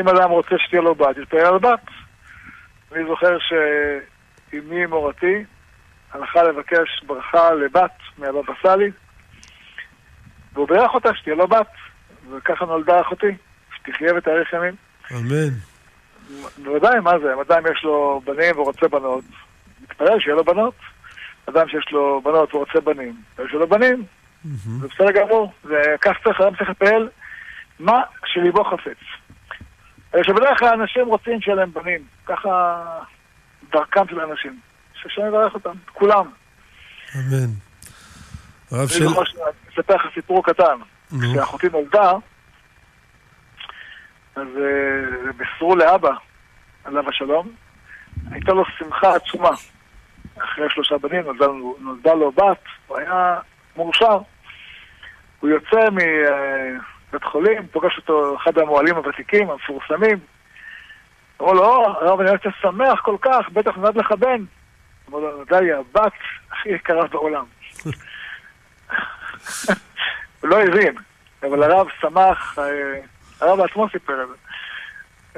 אם 0.00 0.08
אדם 0.08 0.30
רוצה 0.30 0.54
שתהיה 0.58 0.82
לו 0.82 0.94
בת, 0.94 1.16
יתפלל 1.22 1.46
על 1.46 1.58
בת. 1.58 1.86
אני 2.92 3.04
זוכר 3.08 3.36
שאמי 3.38 4.86
מורתי 4.86 5.44
הלכה 6.12 6.42
לבקש 6.42 7.02
ברכה 7.06 7.54
לבת 7.54 7.96
מהבבא 8.18 8.52
סאלי, 8.62 8.90
והוא 10.52 10.68
בירך 10.68 10.94
אותה 10.94 11.08
שתהיה 11.14 11.36
לו 11.36 11.48
בת, 11.48 11.72
וככה 12.30 12.64
נולדה 12.64 13.00
אחותי, 13.00 13.34
שתחיה 13.76 14.14
ותאריך 14.14 14.52
ימים. 14.52 14.74
אמן. 15.12 15.77
בוודאי, 16.64 17.00
מה 17.00 17.18
זה? 17.18 17.34
אם 17.34 17.40
אדם 17.40 17.62
יש 17.72 17.84
לו 17.84 18.20
בנים 18.24 18.58
ורוצה 18.58 18.88
בנות, 18.88 19.24
מתפלל 19.82 20.20
שיהיה 20.20 20.36
לו 20.36 20.44
בנות. 20.44 20.74
אדם 21.48 21.68
שיש 21.68 21.92
לו 21.92 22.20
בנות 22.24 22.54
ורוצה 22.54 22.80
בנים, 22.80 23.14
יש 23.44 23.52
לו 23.52 23.68
בנים. 23.68 24.04
זה 24.80 24.88
בסדר 24.88 25.10
גמור, 25.10 25.52
וכך 25.64 26.16
צריך, 26.24 26.40
אדם 26.40 26.56
צריך 26.56 26.68
להתפלל 26.68 27.08
מה 27.78 28.00
שליבו 28.26 28.64
חפץ. 28.64 28.98
אלא 30.14 30.22
שבדרך 30.22 30.58
כלל 30.58 30.80
אנשים 30.80 31.06
רוצים 31.06 31.40
שיהיה 31.40 31.56
להם 31.56 31.72
בנים, 31.72 32.00
ככה 32.26 32.84
דרכם 33.72 34.08
של 34.10 34.20
אנשים. 34.20 34.60
שהשם 34.94 35.22
יברך 35.28 35.54
אותם, 35.54 35.74
כולם. 35.92 36.30
אמן. 37.16 37.50
הרב 38.70 38.80
אני 38.80 38.88
של... 38.88 39.04
זוכר 39.04 39.24
שאני 39.24 39.42
אספר 39.72 39.94
לך 39.94 40.14
סיפור 40.14 40.44
קטן. 40.44 40.78
כשאחותי 41.08 41.66
נולדה, 41.72 42.12
אז 44.40 44.46
אה, 44.56 45.32
בישרו 45.32 45.76
לאבא, 45.76 46.10
עליו 46.84 47.08
השלום, 47.08 47.48
הייתה 48.30 48.52
לו 48.52 48.64
שמחה 48.78 49.14
עצומה. 49.16 49.50
אחרי 50.38 50.70
שלושה 50.70 50.98
בנים 50.98 51.24
נולדה, 51.80 52.14
לו- 52.14 52.32
בת, 52.32 52.62
הוא 52.86 52.98
היה 52.98 53.38
מאושר. 53.76 54.18
הוא 55.40 55.50
יוצא 55.50 55.84
מבית 55.90 57.24
חולים, 57.24 57.66
פוגש 57.66 57.96
אותו 57.96 58.36
אחד 58.36 58.58
המוהלים 58.58 58.96
הוותיקים, 58.96 59.50
המפורסמים. 59.50 60.18
אמרו 61.40 61.54
לו, 61.54 61.84
הרב, 61.84 62.20
אני 62.20 62.30
יוצא 62.30 62.48
שמח 62.62 63.00
כל 63.00 63.16
כך, 63.20 63.48
בטח 63.52 63.76
נולד 63.76 63.96
לך 63.96 64.12
בן. 64.12 64.44
אמרו 65.08 65.20
לו, 65.20 65.36
נולדה 65.36 65.60
לי 65.60 65.72
הבת 65.72 66.12
הכי 66.50 66.68
יקרה 66.68 67.06
בעולם. 67.06 67.44
הוא 70.40 70.48
לא 70.50 70.62
הבין, 70.62 70.94
אבל 71.42 71.62
הרב 71.62 71.86
שמח, 72.00 72.58
אה, 72.58 73.00
הרב 73.40 73.58
בעצמו 73.58 73.88
סיפר 73.92 74.22
את 74.22 74.28
זה. 74.28 74.34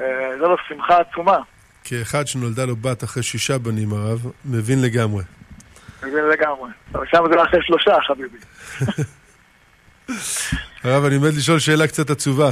אה, 0.03 0.29
הייתה 0.29 0.45
לו 0.47 0.55
שמחה 0.67 0.97
עצומה, 0.99 1.37
כאחד 1.83 2.27
שנולדה 2.27 2.65
לו 2.65 2.75
בת 2.75 3.03
אחרי 3.03 3.23
שישה 3.23 3.57
בנים, 3.57 3.93
הרב, 3.93 4.25
מבין 4.45 4.81
לגמרי. 4.81 5.23
מבין 6.03 6.25
לגמרי. 6.33 6.69
אבל 6.95 7.05
שם 7.11 7.23
זה 7.33 7.43
אחרי 7.43 7.59
שלושה, 7.63 7.95
חביבי. 8.07 8.37
הרב, 10.83 11.05
אני 11.05 11.15
עומד 11.15 11.33
לשאול 11.33 11.59
שאלה 11.59 11.87
קצת 11.87 12.09
עצובה. 12.09 12.49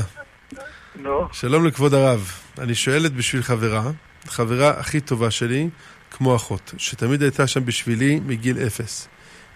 נו, 0.95 1.27
שלום 1.31 1.65
לכבוד 1.65 1.93
הרב, 1.93 2.31
אני 2.57 2.75
שואלת 2.75 3.13
בשביל 3.13 3.41
חברה, 3.41 3.81
חברה 4.27 4.69
הכי 4.69 5.01
טובה 5.01 5.31
שלי, 5.31 5.69
כמו 6.11 6.35
אחות, 6.35 6.73
שתמיד 6.77 7.21
הייתה 7.21 7.47
שם 7.47 7.65
בשבילי 7.65 8.19
מגיל 8.25 8.57
אפס. 8.67 9.07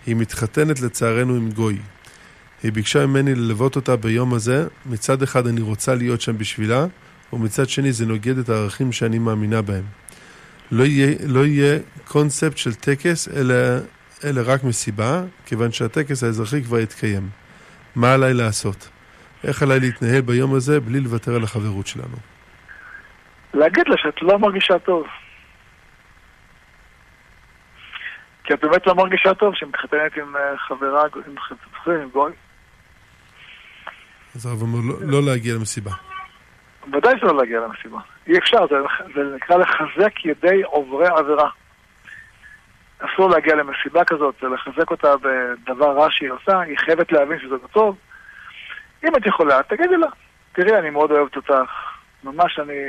היא 0.05 0.15
מתחתנת 0.15 0.79
לצערנו 0.79 1.35
עם 1.35 1.51
גוי. 1.51 1.77
היא 2.64 2.72
ביקשה 2.72 3.05
ממני 3.05 3.36
ללוות 3.36 3.76
אותה 3.76 3.95
ביום 3.95 4.34
הזה, 4.34 4.68
מצד 4.86 5.22
אחד 5.22 5.47
אני 5.47 5.61
רוצה 5.61 5.95
להיות 5.95 6.22
שם 6.22 6.38
בשבילה, 6.38 6.86
ומצד 7.34 7.70
שני 7.70 7.91
זה 7.91 8.05
נוגד 8.05 8.38
את 8.38 8.49
הערכים 8.49 8.91
שאני 8.91 9.20
מאמינה 9.20 9.61
בהם. 9.61 9.84
לא 10.72 10.84
יהיה, 10.84 11.16
לא 11.28 11.45
יהיה 11.45 11.80
קונספט 12.07 12.57
של 12.57 12.74
טקס, 12.74 13.28
אלא, 13.28 13.55
אלא 14.24 14.41
רק 14.45 14.64
מסיבה, 14.64 15.22
כיוון 15.45 15.72
שהטקס 15.72 16.24
האזרחי 16.24 16.64
כבר 16.64 16.80
יתקיים. 16.80 17.30
מה 17.95 18.14
עליי 18.14 18.34
לעשות? 18.34 18.89
איך 19.47 19.64
עליי 19.64 19.80
להתנהל 19.80 20.22
ביום 20.22 20.53
הזה 20.53 20.80
בלי 20.80 20.99
לוותר 20.99 21.36
על 21.36 21.43
החברות 21.43 21.88
שלנו? 21.88 22.16
להגיד 23.53 23.88
לה 23.88 23.97
שאת 23.97 24.22
לא 24.22 24.39
מרגישה 24.39 24.80
טוב. 24.80 25.05
כי 28.43 28.53
את 28.53 28.61
באמת 28.61 28.88
לא 28.88 28.95
מרגישה 28.95 29.34
טוב 29.34 29.55
שמתחתנת 29.55 30.18
עם 30.18 30.36
אה, 30.36 30.57
חברה, 30.57 31.03
עם 31.86 32.09
גוי. 32.09 32.32
אז 34.36 34.45
הרב 34.45 34.61
אומר 34.61 34.79
לא, 34.84 34.95
לא 35.01 35.31
להגיע 35.31 35.53
למסיבה. 35.55 35.91
ודאי 36.93 37.19
שלא 37.19 37.38
להגיע 37.38 37.59
למסיבה. 37.59 37.99
אי 38.27 38.38
אפשר, 38.38 38.67
זה, 38.67 38.75
זה 39.15 39.36
נקרא 39.36 39.57
לחזק 39.57 40.25
ידי 40.25 40.63
עוברי 40.63 41.07
עבירה. 41.07 41.49
אסור 42.99 43.29
להגיע 43.29 43.55
למסיבה 43.55 44.03
כזאת, 44.05 44.36
זה 44.41 44.47
לחזק 44.47 44.91
אותה 44.91 45.13
בדבר 45.17 45.97
רע 45.97 46.07
שהיא 46.11 46.29
עושה, 46.29 46.59
היא 46.59 46.77
חייבת 46.77 47.11
להבין 47.11 47.39
שזה 47.39 47.55
לא 47.55 47.67
טוב. 47.71 47.97
אם 49.03 49.15
את 49.15 49.25
יכולה, 49.25 49.63
תגידי 49.63 49.97
לה, 49.97 50.07
תראי, 50.53 50.79
אני 50.79 50.89
מאוד 50.89 51.11
אוהבת 51.11 51.36
אותך, 51.36 51.71
ממש 52.23 52.59
אני 52.59 52.79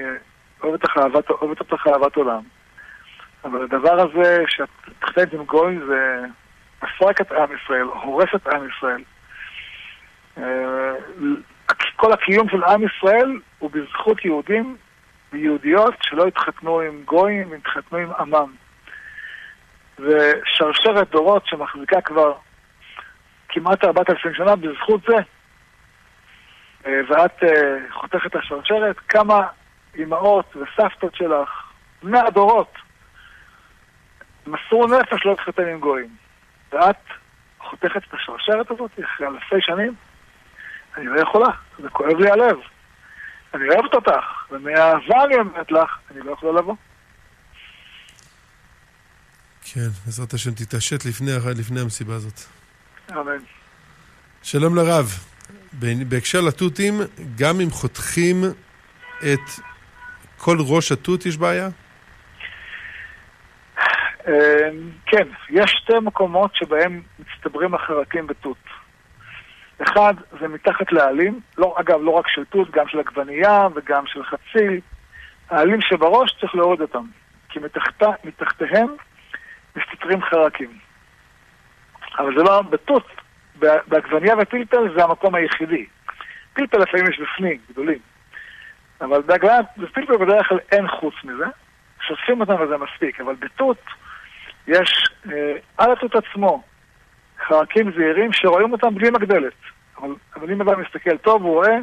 אוהבת 0.63 0.83
אותך 0.83 0.97
אהבת, 0.97 1.31
אוהבת 1.31 1.61
אותך 1.61 1.87
אהבת 1.87 2.17
עולם. 2.17 2.43
אבל 3.45 3.63
הדבר 3.63 4.01
הזה 4.01 4.45
שאת 4.49 4.69
מתחתנת 4.89 5.33
עם 5.33 5.45
גוי 5.45 5.79
זה 5.89 6.21
מפרק 6.83 7.21
את 7.21 7.33
עם 7.33 7.49
ישראל, 7.57 7.83
הורס 7.83 8.29
את 8.37 8.47
עם 8.47 8.69
ישראל. 8.69 9.03
אה, 10.39 10.95
כל 11.97 12.13
הקיום 12.13 12.49
של 12.49 12.65
עם 12.65 12.83
ישראל 12.83 13.41
הוא 13.59 13.71
בזכות 13.71 14.25
יהודים 14.25 14.77
ויהודיות 15.33 15.95
שלא 16.03 16.27
התחתנו 16.27 16.81
עם 16.81 17.03
גויים, 17.05 17.53
התחתנו 17.53 17.99
עם 17.99 18.11
עמם. 18.19 18.53
ושרשרת 19.99 21.11
דורות 21.11 21.47
שמחזיקה 21.47 22.01
כבר 22.01 22.33
כמעט 23.49 23.85
4,000 23.85 24.35
שנה 24.35 24.57
בזכות 24.57 25.01
זה. 25.09 25.17
אה, 26.87 27.01
ואת 27.09 27.43
אה, 27.43 27.77
חותכת 27.91 28.27
את 28.27 28.37
השרשרת, 28.37 28.99
כמה 28.99 29.47
אימהות 29.95 30.57
וסבתות 30.57 31.15
שלך, 31.15 31.49
מאה 32.03 32.31
דורות, 32.31 32.73
מסרו 34.47 34.87
נפש 34.87 35.27
לא 35.27 35.31
להתחתן 35.31 35.69
עם 35.69 35.81
גויים. 35.81 36.09
ואת 36.73 36.97
חותכת 37.59 38.03
את 38.09 38.15
השרשרת 38.15 38.71
הזאת 38.71 38.91
אחרי 39.05 39.27
אלפי 39.27 39.61
שנים? 39.61 39.95
אני 40.97 41.07
לא 41.07 41.21
יכולה, 41.21 41.49
זה 41.83 41.89
כואב 41.89 42.19
לי 42.19 42.31
הלב. 42.31 42.57
אני 43.55 43.69
אוהבת 43.69 43.95
אותך, 43.95 44.25
ומהאהבה 44.51 45.25
אני 45.25 45.35
אומרת 45.35 45.73
לך, 45.73 45.99
אני 46.11 46.21
לא 46.21 46.33
יכולה 46.33 46.61
לבוא. 46.61 46.75
כן, 49.65 49.89
בעזרת 50.07 50.33
השם 50.33 50.51
תתעשת 50.51 51.05
לפני, 51.05 51.31
לפני 51.59 51.81
המסיבה 51.81 52.15
הזאת. 52.15 52.41
אמן. 53.13 53.39
שלום 54.43 54.77
לרב. 54.77 55.07
בהקשר 56.09 56.41
לתותים, 56.41 57.01
גם 57.39 57.61
אם 57.61 57.71
חותכים 57.71 58.45
את 59.19 59.51
כל 60.39 60.57
ראש 60.61 60.93
התות 60.93 61.27
יש 61.27 61.37
בעיה? 61.37 61.69
אה, 64.29 64.69
כן, 65.07 65.29
יש 65.51 65.71
שתי 65.83 65.99
מקומות 66.03 66.55
שבהם 66.55 67.03
מצטברים 67.19 67.75
החרקים 67.75 68.27
בתות. 68.27 68.57
אחד, 69.83 70.15
זה 70.41 70.49
מתחת 70.49 70.93
לעלים, 70.93 71.41
לא, 71.59 71.75
אגב, 71.79 72.01
לא 72.03 72.11
רק 72.11 72.29
של 72.29 72.45
תות, 72.45 72.71
גם 72.71 72.89
של 72.89 72.99
עגבנייה 72.99 73.69
וגם 73.75 74.07
של 74.07 74.25
חציל. 74.25 74.81
העלים 75.51 75.81
שבראש 75.81 76.37
צריך 76.41 76.55
להוריד 76.55 76.81
אותם, 76.81 77.05
כי 77.49 77.59
מתחת, 77.59 78.03
מתחתיהם 78.25 78.89
מסתתרים 79.77 80.23
חרקים. 80.23 80.79
אבל 82.19 82.37
זה 82.37 82.43
לא, 82.43 82.63
בתות 82.63 83.07
בעגבנייה 83.89 84.35
ופלפל 84.39 84.95
זה 84.97 85.05
המקום 85.05 85.35
היחידי. 85.35 85.87
פלפל 86.53 86.79
לפעמים 86.79 87.07
יש 87.11 87.21
בפנים, 87.21 87.59
גדולים. 87.71 87.99
אבל 89.01 89.23
בעגבנייה 89.23 89.61
ופלפל 89.79 90.17
בדרך 90.17 90.49
כלל 90.49 90.59
אין 90.73 90.89
חוץ 90.89 91.15
מזה. 91.25 91.47
שוטפים 92.01 92.41
אותם 92.41 92.55
וזה 92.61 92.77
מספיק, 92.77 93.21
אבל 93.21 93.35
בתות 93.35 93.79
יש 94.67 95.05
אה, 95.33 95.57
על 95.79 95.93
התות 95.93 96.15
עצמו 96.15 96.63
חרקים 97.49 97.93
זעירים 97.93 98.33
שרואים 98.33 98.73
אותם 98.73 98.95
בלי 98.95 99.11
מגדלת. 99.11 99.53
אבל, 99.99 100.15
אבל 100.37 100.53
אם 100.53 100.61
אדם 100.61 100.81
מסתכל 100.81 101.17
טוב, 101.17 101.43
הוא 101.43 101.55
רואה, 101.55 101.77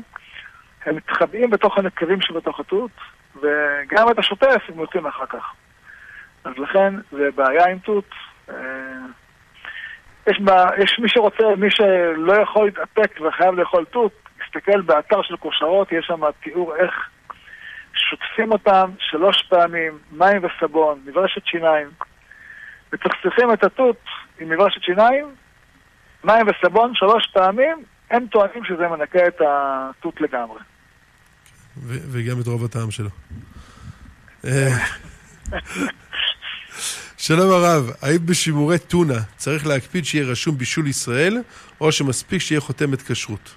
הם 0.86 0.96
מתחבאים 0.96 1.50
בתוך 1.50 1.78
הנקבים 1.78 2.22
שבתוך 2.22 2.60
התות, 2.60 2.92
וגם 3.36 4.12
את 4.12 4.20
השוטף 4.20 4.62
הם 4.68 4.80
יוצאים 4.80 5.06
אחר 5.06 5.26
כך. 5.26 5.54
אז 6.44 6.54
לכן 6.58 6.94
זה 7.12 7.30
בעיה 7.36 7.66
עם 7.68 7.80
תות. 7.80 8.10
אה, 8.50 8.56
יש, 10.28 10.40
בה, 10.40 10.70
יש 10.78 11.00
מי 11.00 11.10
שרוצה, 11.10 11.44
מי 11.58 11.72
שלא 11.72 12.34
יכול 12.34 12.66
להתאפק 12.66 13.22
וחייב 13.22 13.56
לאכול 13.56 13.86
תות, 13.86 14.12
יסתכל 14.46 14.82
באתר 14.82 15.22
של 15.22 15.38
כושרות, 15.38 15.92
יש 15.92 16.06
שם 16.06 16.22
תיאור 16.44 16.76
איך 16.76 17.10
שוטפים 17.94 18.52
אותם 18.52 18.92
שלוש 19.00 19.44
פעמים, 19.50 19.98
מים 20.12 20.42
וסבון, 20.44 21.00
מברשת 21.06 21.46
שיניים, 21.46 21.88
מצחצחים 22.94 23.54
את 23.54 23.64
התות 23.64 24.02
עם 24.40 24.50
מברשת 24.50 24.82
שיניים, 24.82 25.26
מים 26.24 26.46
וסבון 26.48 26.96
שלוש 26.96 27.28
פעמים, 27.34 27.84
הם 28.12 28.28
טוענים 28.28 28.64
שזה 28.66 28.88
מנקה 28.88 29.28
את 29.28 29.42
התות 29.42 30.22
לגמרי. 30.22 30.60
וגם 31.86 32.40
את 32.42 32.48
רוב 32.48 32.66
הטעם 32.66 32.92
שלו. 32.92 33.10
אה, 34.46 34.70
שלום 37.28 37.52
הרב, 37.52 37.90
האם 38.02 38.26
בשימורי 38.26 38.80
טונה 38.80 39.20
צריך 39.36 39.68
להקפיד 39.68 40.06
שיהיה 40.06 40.32
רשום 40.32 40.58
בישול 40.58 40.88
ישראל, 40.88 41.38
או 41.82 41.92
שמספיק 41.92 42.42
שיהיה 42.42 42.62
חותמת 42.62 43.02
כשרות? 43.02 43.56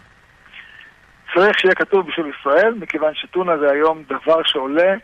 צריך 1.34 1.58
שיהיה 1.58 1.74
כתוב 1.74 2.06
בישול 2.06 2.30
ישראל, 2.40 2.74
מכיוון 2.74 3.14
שטונה 3.14 3.58
זה 3.58 3.70
היום 3.70 4.02
דבר 4.08 4.42
שעולה 4.44 4.94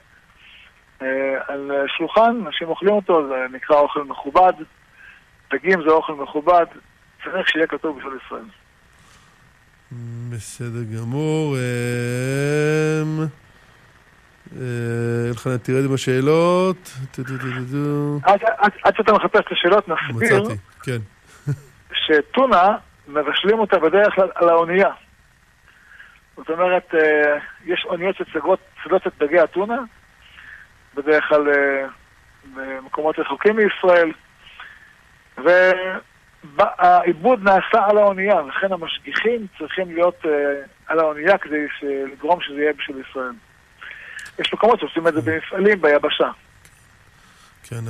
אה, 1.02 1.06
על 1.48 1.70
שולחן, 1.98 2.36
אנשים 2.46 2.68
אוכלים 2.68 2.94
אותו, 2.94 3.28
זה 3.28 3.46
נקרא 3.52 3.76
אוכל 3.76 4.02
מכובד, 4.04 4.52
דגים 5.52 5.82
זה 5.82 5.90
אוכל 5.90 6.12
מכובד, 6.12 6.66
צריך 7.24 7.48
שיהיה 7.48 7.66
כתוב 7.66 7.96
בישול 7.96 8.18
ישראל. 8.26 8.44
בסדר 10.30 10.96
גמור. 10.96 11.56
אמ, 11.56 13.26
אה, 14.56 15.28
אלחנן, 15.28 15.56
תרד 15.56 15.84
עם 15.84 15.94
השאלות. 15.94 16.90
עד 18.82 18.96
שאתה 18.96 19.12
מחפש 19.12 19.40
את 19.40 19.52
השאלות, 19.52 19.88
נסביר. 19.88 20.44
כן. 20.82 20.98
שטונה, 21.92 22.76
מבשלים 23.08 23.58
אותה 23.58 23.78
בדרך 23.78 24.14
כלל 24.14 24.28
על 24.34 24.48
האונייה. 24.48 24.90
זאת 26.36 26.50
אומרת, 26.50 26.94
אה, 26.94 27.38
יש 27.64 27.86
אוניות 27.88 28.16
שצדות 28.16 29.06
את 29.06 29.12
דגי 29.18 29.38
הטונה, 29.38 29.78
בדרך 30.94 31.24
כלל 31.28 31.48
אה, 31.48 31.86
במקומות 32.54 33.18
רחוקים 33.18 33.56
מישראל, 33.56 34.12
והעיבוד 36.56 37.42
נעשה 37.42 37.86
על 37.88 37.98
האונייה, 37.98 38.34
לכן 38.42 38.72
המשגיחים 38.72 39.46
צריכים 39.58 39.94
להיות 39.94 40.16
אה, 40.24 40.30
על 40.86 40.98
האונייה 40.98 41.38
כדי 41.38 41.66
לגרום 42.12 42.40
שזה 42.40 42.60
יהיה 42.60 42.72
בשביל 42.78 43.02
ישראל. 43.10 43.32
יש 44.38 44.54
מקומות 44.54 44.80
שעושים 44.80 45.08
את 45.08 45.14
זה 45.14 45.20
במפעלים 45.20 45.80
ביבשה. 45.80 46.30
כן, 47.62 47.84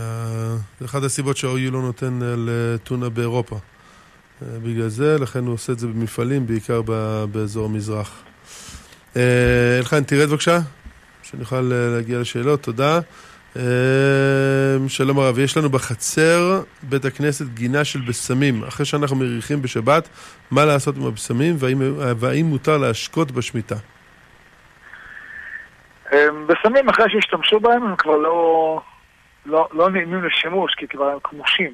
זה 0.80 0.84
אחת 0.84 1.02
הסיבות 1.02 1.36
שה-OU 1.36 1.72
לא 1.72 1.82
נותן 1.82 2.18
לטונה 2.22 3.08
באירופה. 3.08 3.56
בגלל 4.42 4.88
זה, 4.88 5.16
לכן 5.18 5.44
הוא 5.44 5.54
עושה 5.54 5.72
את 5.72 5.78
זה 5.78 5.86
במפעלים, 5.86 6.46
בעיקר 6.46 6.82
באזור 7.32 7.64
המזרח. 7.64 8.22
אה, 9.16 9.78
אלחן, 9.78 10.04
תרד 10.04 10.28
בבקשה, 10.28 10.58
שנוכל 11.22 11.72
אה, 11.72 11.88
להגיע 11.96 12.18
לשאלות, 12.18 12.62
תודה. 12.62 13.00
אה, 13.56 14.88
שלום 14.88 15.18
הרב, 15.18 15.38
יש 15.38 15.56
לנו 15.56 15.68
בחצר 15.68 16.62
בית 16.82 17.04
הכנסת 17.04 17.46
גינה 17.54 17.84
של 17.84 17.98
בשמים. 18.08 18.64
אחרי 18.64 18.86
שאנחנו 18.86 19.16
מריחים 19.16 19.62
בשבת, 19.62 20.08
מה 20.50 20.64
לעשות 20.64 20.96
עם 20.96 21.06
הבשמים 21.06 21.54
והאם, 21.58 21.78
והאם 22.16 22.46
מותר 22.46 22.78
להשקות 22.78 23.30
בשמיטה? 23.30 23.74
בשמים, 26.46 26.88
אחרי 26.88 27.10
שהשתמשו 27.10 27.60
בהם, 27.60 27.86
הם 27.86 27.96
כבר 27.96 28.16
לא, 28.16 28.80
לא, 29.46 29.68
לא 29.72 29.90
נעימים 29.90 30.24
לשימוש, 30.24 30.74
כי 30.74 30.88
כבר 30.88 31.08
הם 31.08 31.18
כמושים. 31.24 31.72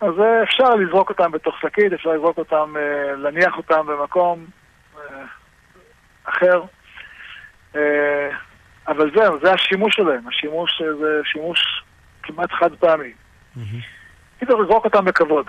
אז 0.00 0.14
אפשר 0.42 0.74
לזרוק 0.74 1.10
אותם 1.10 1.32
בתוך 1.32 1.54
שקית, 1.60 1.92
אפשר 1.92 2.10
לזרוק 2.10 2.38
אותם, 2.38 2.74
להניח 3.16 3.56
אותם 3.56 3.86
במקום. 3.86 4.46
אחר. 6.24 6.62
אה, 8.88 8.92
אבל 8.92 9.10
זהו, 9.14 9.38
זה 9.42 9.52
השימוש 9.52 9.94
שלהם, 9.96 10.28
השימוש 10.28 10.82
זה 11.00 11.20
שימוש 11.24 11.82
כמעט 12.22 12.50
חד 12.52 12.74
פעמי. 12.74 13.12
כאילו 14.38 14.62
לזרוק 14.62 14.84
אותם 14.84 15.04
בכבוד. 15.04 15.46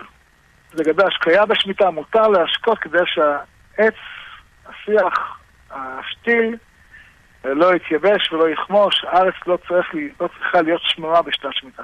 לגבי 0.74 1.04
השקיה 1.04 1.46
בשמיטה, 1.46 1.90
מותר 1.90 2.28
להשקות 2.28 2.80
כדי 2.80 2.98
שהעץ, 3.06 3.94
השיח, 4.66 5.40
השתיל, 5.72 6.56
אה, 7.46 7.54
לא 7.54 7.76
יתייבש 7.76 8.34
ולא 8.34 8.50
יכמוש, 8.50 9.06
הארץ 9.08 9.34
לא, 9.48 9.58
צריך, 9.68 9.88
לא 10.22 10.28
צריכה 10.28 10.62
להיות 10.62 10.82
שמורה 10.84 11.22
בשנת 11.22 11.54
שמיטה. 11.54 11.84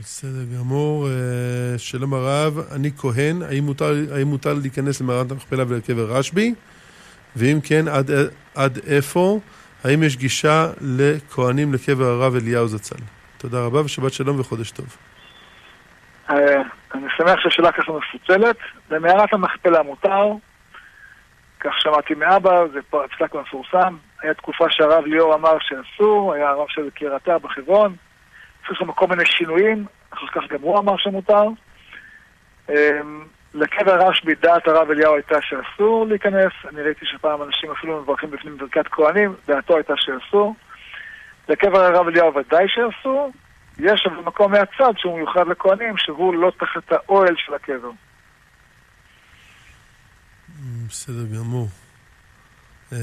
בסדר 0.00 0.58
גמור. 0.58 1.08
אה, 1.08 1.78
שלום 1.78 2.14
הרב, 2.14 2.58
אני 2.74 2.90
כהן, 2.98 3.42
האם 3.42 3.64
מותר, 3.64 3.92
האם 4.14 4.26
מותר 4.26 4.54
להיכנס 4.54 5.00
למערת 5.00 5.30
המכפלה 5.30 5.64
ולקבר 5.68 6.06
רשב"י? 6.08 6.54
ואם 7.36 7.58
כן, 7.64 7.88
עד, 7.88 8.10
עד 8.54 8.78
איפה? 8.86 9.40
האם 9.84 10.02
יש 10.02 10.16
גישה 10.16 10.66
לכהנים 10.80 11.74
לקבר 11.74 12.04
הרב 12.04 12.34
אליהו 12.34 12.68
זצ"ל? 12.68 13.02
תודה 13.38 13.66
רבה 13.66 13.84
ושבת 13.84 14.12
שלום 14.12 14.40
וחודש 14.40 14.70
טוב. 14.70 14.96
אה, 16.30 16.62
אני 16.94 17.06
שמח 17.16 17.40
שהשאלה 17.40 17.72
ככה 17.72 17.92
מפוצלת. 17.92 18.56
במערת 18.88 19.32
המכפלה 19.32 19.82
מותר, 19.82 20.32
כך 21.60 21.72
שמעתי 21.78 22.14
מאבא, 22.14 22.64
זה 22.72 22.80
פה 22.90 23.04
הפסק 23.04 23.34
מפורסם. 23.34 23.96
היה 24.22 24.34
תקופה 24.34 24.64
שהרב 24.70 25.04
ליאור 25.04 25.34
אמר 25.34 25.56
שאסור, 25.60 26.34
היה 26.34 26.48
הרב 26.48 26.66
של 26.68 26.90
קריאתה 26.94 27.38
בחברון. 27.38 27.96
עשו 28.64 28.74
שם 28.74 28.92
כל 28.92 29.06
מיני 29.06 29.26
שינויים, 29.26 29.86
אחר 30.10 30.26
כך 30.26 30.42
גם 30.50 30.58
הוא 30.60 30.78
אמר 30.78 30.96
שמותר. 30.96 31.44
לקבר 33.54 34.08
רשב"י 34.08 34.34
דעת 34.34 34.68
הרב 34.68 34.90
אליהו 34.90 35.14
הייתה 35.14 35.36
שאסור 35.40 36.06
להיכנס, 36.06 36.52
אני 36.68 36.82
ראיתי 36.82 37.06
שפעם 37.06 37.42
אנשים 37.42 37.70
אפילו 37.70 38.02
מברכים 38.02 38.30
בפנים 38.30 38.58
ברכת 38.58 38.88
כהנים, 38.90 39.34
דעתו 39.48 39.76
הייתה 39.76 39.94
שאסור. 39.96 40.54
לקבר 41.48 41.80
הרב 41.80 42.08
אליהו 42.08 42.34
ודאי 42.34 42.66
שאסור. 42.68 43.32
יש 43.78 44.06
אבל 44.06 44.22
מקום 44.24 44.52
מהצד 44.52 44.92
שהוא 44.96 45.16
מיוחד 45.16 45.46
לכהנים, 45.48 45.96
שהוא 45.96 46.34
לא 46.34 46.52
תחת 46.58 46.92
האוהל 46.92 47.34
של 47.36 47.54
הקבר. 47.54 47.90
בסדר 50.88 51.36
גמור. 51.36 51.68
אמ, 52.92 52.98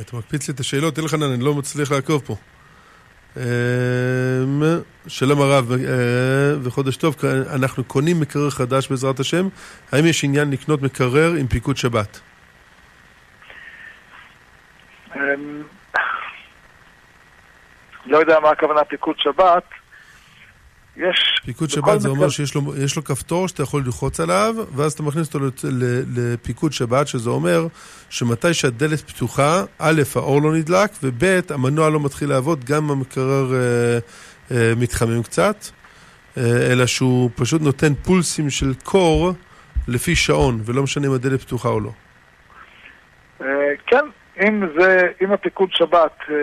אתה 0.00 0.16
מקפיץ 0.16 0.48
לי 0.48 0.54
את 0.54 0.60
השאלות, 0.60 0.98
אלחנן, 0.98 1.32
אני 1.34 1.44
לא 1.44 1.54
מצליח 1.54 1.92
לעקוב 1.92 2.22
פה. 2.26 2.36
אמ, 3.36 3.42
שלום 5.06 5.40
הרב 5.42 5.72
אה, 5.72 5.78
וחודש 6.62 6.96
טוב, 6.96 7.16
אנחנו 7.54 7.84
קונים 7.84 8.20
מקרר 8.20 8.50
חדש 8.50 8.88
בעזרת 8.88 9.20
השם, 9.20 9.48
האם 9.92 10.06
יש 10.06 10.24
עניין 10.24 10.50
לקנות 10.50 10.82
מקרר 10.82 11.32
עם 11.40 11.46
פיקוד 11.46 11.76
שבת? 11.76 12.20
אמ, 15.16 15.62
לא 18.06 18.18
יודע 18.18 18.40
מה 18.40 18.50
הכוונה 18.50 18.84
פיקוד 18.84 19.18
שבת, 19.18 19.64
יש... 20.96 21.40
פיקוד 21.44 21.70
שבת 21.70 22.00
זה 22.00 22.08
אומר 22.08 22.28
שיש 22.28 22.54
לו, 22.54 22.62
לו 22.96 23.04
כפתור 23.04 23.48
שאתה 23.48 23.62
יכול 23.62 23.82
ללחוץ 23.86 24.20
עליו, 24.20 24.54
ואז 24.76 24.92
אתה 24.92 25.02
מכניס 25.02 25.34
אותו 25.34 25.46
לפיקוד 26.16 26.72
שבת, 26.72 27.08
שזה 27.08 27.30
אומר 27.30 27.66
שמתי 28.10 28.54
שהדלת 28.54 29.00
פתוחה, 29.00 29.64
א', 29.78 30.02
האור 30.16 30.42
לא 30.42 30.54
נדלק, 30.54 30.90
וב', 31.02 31.24
המנוע 31.50 31.90
לא 31.90 32.00
מתחיל 32.00 32.28
לעבוד, 32.28 32.64
גם 32.64 32.90
המקרר 32.90 33.54
אה, 33.54 33.98
אה, 34.50 34.72
מתחמם 34.76 35.22
קצת, 35.22 35.56
אה, 36.38 36.72
אלא 36.72 36.86
שהוא 36.86 37.30
פשוט 37.34 37.62
נותן 37.62 37.94
פולסים 37.94 38.50
של 38.50 38.74
קור 38.84 39.32
לפי 39.88 40.16
שעון, 40.16 40.60
ולא 40.64 40.82
משנה 40.82 41.06
אם 41.06 41.12
הדלת 41.12 41.40
פתוחה 41.40 41.68
או 41.68 41.80
לא. 41.80 41.90
אה, 43.42 43.46
כן, 43.86 44.04
אם, 44.42 44.64
זה, 44.78 45.08
אם 45.22 45.32
הפיקוד 45.32 45.68
שבת 45.72 46.18
אה, 46.30 46.34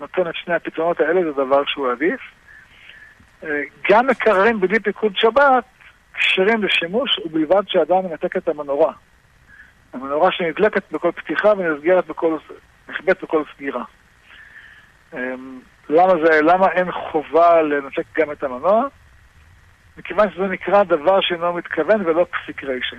נותן 0.00 0.28
את 0.28 0.34
שני 0.34 0.54
הפתרונות 0.54 1.00
האלה, 1.00 1.20
זה 1.24 1.32
דבר 1.32 1.62
שהוא 1.66 1.92
עדיף. 1.92 2.20
גם 3.90 4.06
מקררים 4.06 4.60
בלי 4.60 4.80
פיקוד 4.80 5.12
שבת 5.16 5.64
כשרים 6.14 6.64
לשימוש 6.64 7.18
ובלבד 7.18 7.62
שאדם 7.66 7.96
מנתק 7.96 8.36
את 8.36 8.48
המנורה. 8.48 8.92
המנורה 9.92 10.32
שנדלקת 10.32 10.92
בכל 10.92 11.10
פתיחה 11.12 11.52
ונסגרת 11.58 12.06
בכל, 12.06 12.36
נכבדת 12.88 13.22
בכל 13.22 13.42
סגירה. 13.54 13.84
אמ, 15.14 15.60
למה, 15.88 16.12
זה, 16.24 16.42
למה 16.42 16.68
אין 16.68 16.92
חובה 16.92 17.62
לנתק 17.62 18.04
גם 18.18 18.32
את 18.32 18.42
המנוע? 18.44 18.84
מכיוון 19.98 20.30
שזה 20.30 20.46
נקרא 20.46 20.82
דבר 20.82 21.20
שאינו 21.20 21.52
מתכוון 21.52 22.06
ולא 22.06 22.26
פסיק 22.30 22.64
רישה. 22.64 22.96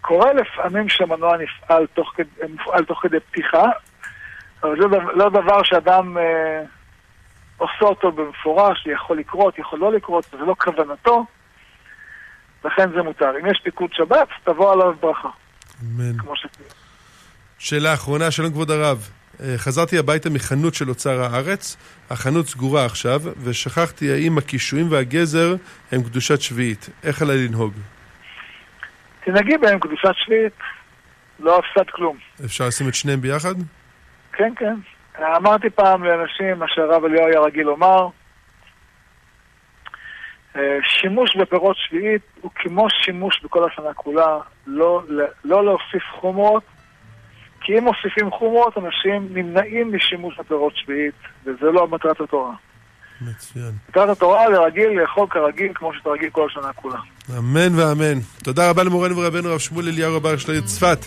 קורה 0.00 0.32
לפעמים 0.32 0.88
שהמנוע 0.88 1.36
נפעל 1.36 1.86
תוך 1.86 2.12
כדי, 2.16 2.28
מופעל 2.48 2.84
תוך 2.84 3.02
כדי 3.02 3.20
פתיחה, 3.20 3.64
אבל 4.62 4.76
זה 4.82 4.88
לא 5.14 5.30
דבר 5.30 5.62
שאדם 5.62 6.18
אה, 6.18 6.62
עושה 7.56 7.84
אותו 7.84 8.12
במפורש, 8.12 8.86
יכול 8.86 9.18
לקרות, 9.18 9.58
יכול 9.58 9.78
לא 9.78 9.92
לקרות, 9.92 10.24
זה 10.38 10.44
לא 10.44 10.54
כוונתו, 10.58 11.26
לכן 12.64 12.90
זה 12.90 13.02
מותר. 13.02 13.30
אם 13.40 13.46
יש 13.46 13.60
פיקוד 13.64 13.90
שבת, 13.92 14.28
תבוא 14.44 14.72
עליו 14.72 14.94
ברכה. 15.00 15.28
אמן. 15.82 16.18
כמו 16.18 16.36
ש... 16.36 16.46
שאלה 17.58 17.94
אחרונה, 17.94 18.30
שלום 18.30 18.50
כבוד 18.50 18.70
הרב. 18.70 19.10
אה, 19.40 19.54
חזרתי 19.56 19.98
הביתה 19.98 20.30
מחנות 20.30 20.74
של 20.74 20.88
אוצר 20.88 21.22
הארץ, 21.22 21.76
החנות 22.10 22.46
סגורה 22.46 22.84
עכשיו, 22.84 23.20
ושכחתי 23.44 24.12
האם 24.12 24.38
הקישואים 24.38 24.92
והגזר 24.92 25.54
הם 25.92 26.02
קדושת 26.02 26.40
שביעית. 26.40 26.90
איך 27.04 27.22
עליי 27.22 27.48
לנהוג? 27.48 27.72
תנהגי 29.24 29.58
בהם 29.58 29.78
קדושת 29.78 30.14
שביעית, 30.24 30.58
לא 31.40 31.58
הפסד 31.58 31.90
כלום. 31.90 32.16
אפשר 32.44 32.66
לשים 32.66 32.88
את 32.88 32.94
שניהם 32.94 33.20
ביחד? 33.20 33.54
כן, 34.32 34.52
כן. 34.56 34.74
אמרתי 35.18 35.70
פעם 35.70 36.04
לאנשים, 36.04 36.58
מה 36.58 36.66
שהרב 36.68 37.04
אליהו 37.04 37.26
היה 37.26 37.40
רגיל 37.40 37.62
לומר, 37.62 38.08
אה, 40.56 40.78
שימוש 40.82 41.36
בפירות 41.36 41.76
שביעית 41.78 42.22
הוא 42.40 42.50
כמו 42.54 42.86
שימוש 42.90 43.40
בכל 43.44 43.64
השנה 43.64 43.94
כולה, 43.94 44.38
לא, 44.66 45.02
לא 45.44 45.64
להוסיף 45.64 46.02
חומרות, 46.20 46.62
כי 47.60 47.78
אם 47.78 47.84
מוסיפים 47.84 48.30
חומרות, 48.30 48.78
אנשים 48.78 49.28
נמנעים 49.30 49.94
משימוש 49.96 50.38
בפירות 50.38 50.72
שביעית, 50.76 51.14
וזה 51.44 51.66
לא 51.72 51.88
מטרת 51.88 52.20
התורה. 52.20 52.52
מצוין. 53.20 53.72
מטרת 53.88 54.08
התורה 54.08 54.48
לרגיל 54.48 54.88
לאכול 55.00 55.26
כרגיל, 55.30 55.72
כמו 55.74 55.94
שאתה 55.94 56.10
רגיל 56.10 56.30
כל 56.30 56.46
השנה 56.50 56.72
כולה. 56.72 56.98
אמן 57.38 57.78
ואמן. 57.78 58.20
תודה 58.44 58.70
רבה 58.70 58.82
למורנו 58.82 59.16
ורבנו 59.16 59.48
הרב 59.48 59.58
שמואל 59.58 59.88
אליהו 59.88 60.16
רבה 60.16 60.38
של 60.38 60.60
צפת. 60.60 60.98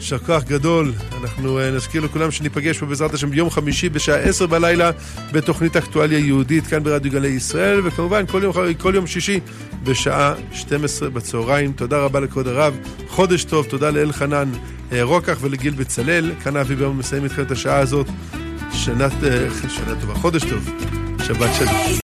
יישר 0.00 0.18
כוח 0.18 0.42
גדול. 0.42 0.92
אנחנו 1.22 1.60
uh, 1.60 1.62
נזכיר 1.76 2.04
לכולם 2.04 2.30
שניפגש 2.30 2.78
פה 2.78 2.86
בעזרת 2.86 3.14
השם 3.14 3.30
ביום 3.30 3.50
חמישי 3.50 3.88
בשעה 3.88 4.16
עשר 4.16 4.46
בלילה 4.46 4.90
בתוכנית 5.32 5.76
אקטואליה 5.76 6.18
יהודית 6.18 6.66
כאן 6.66 6.82
ברדיו 6.82 7.12
גלי 7.12 7.28
ישראל, 7.28 7.80
וכמובן 7.84 8.26
כל 8.26 8.40
יום, 8.42 8.54
כל 8.78 8.92
יום 8.94 9.06
שישי 9.06 9.40
בשעה 9.84 10.34
12 10.52 11.10
בצהריים. 11.10 11.72
תודה 11.72 11.98
רבה 11.98 12.20
לכבוד 12.20 12.48
הרב. 12.48 12.78
חודש 13.08 13.44
טוב, 13.44 13.66
תודה 13.66 13.90
לאלחנן 13.90 14.52
uh, 14.90 14.94
רוקח 15.02 15.38
ולגיל 15.40 15.74
בצלאל. 15.74 16.32
כאן 16.44 16.56
אבי 16.56 16.76
ברמן 16.76 16.96
מסיים 16.96 17.24
איתכם 17.24 17.42
את 17.42 17.50
השעה 17.50 17.78
הזאת. 17.78 18.06
שנה, 18.72 19.06
uh, 19.06 19.68
שנה 19.68 19.94
טובה, 20.00 20.14
חודש 20.14 20.44
טוב. 20.44 20.70
שבת 21.24 21.50
שלום. 21.58 21.90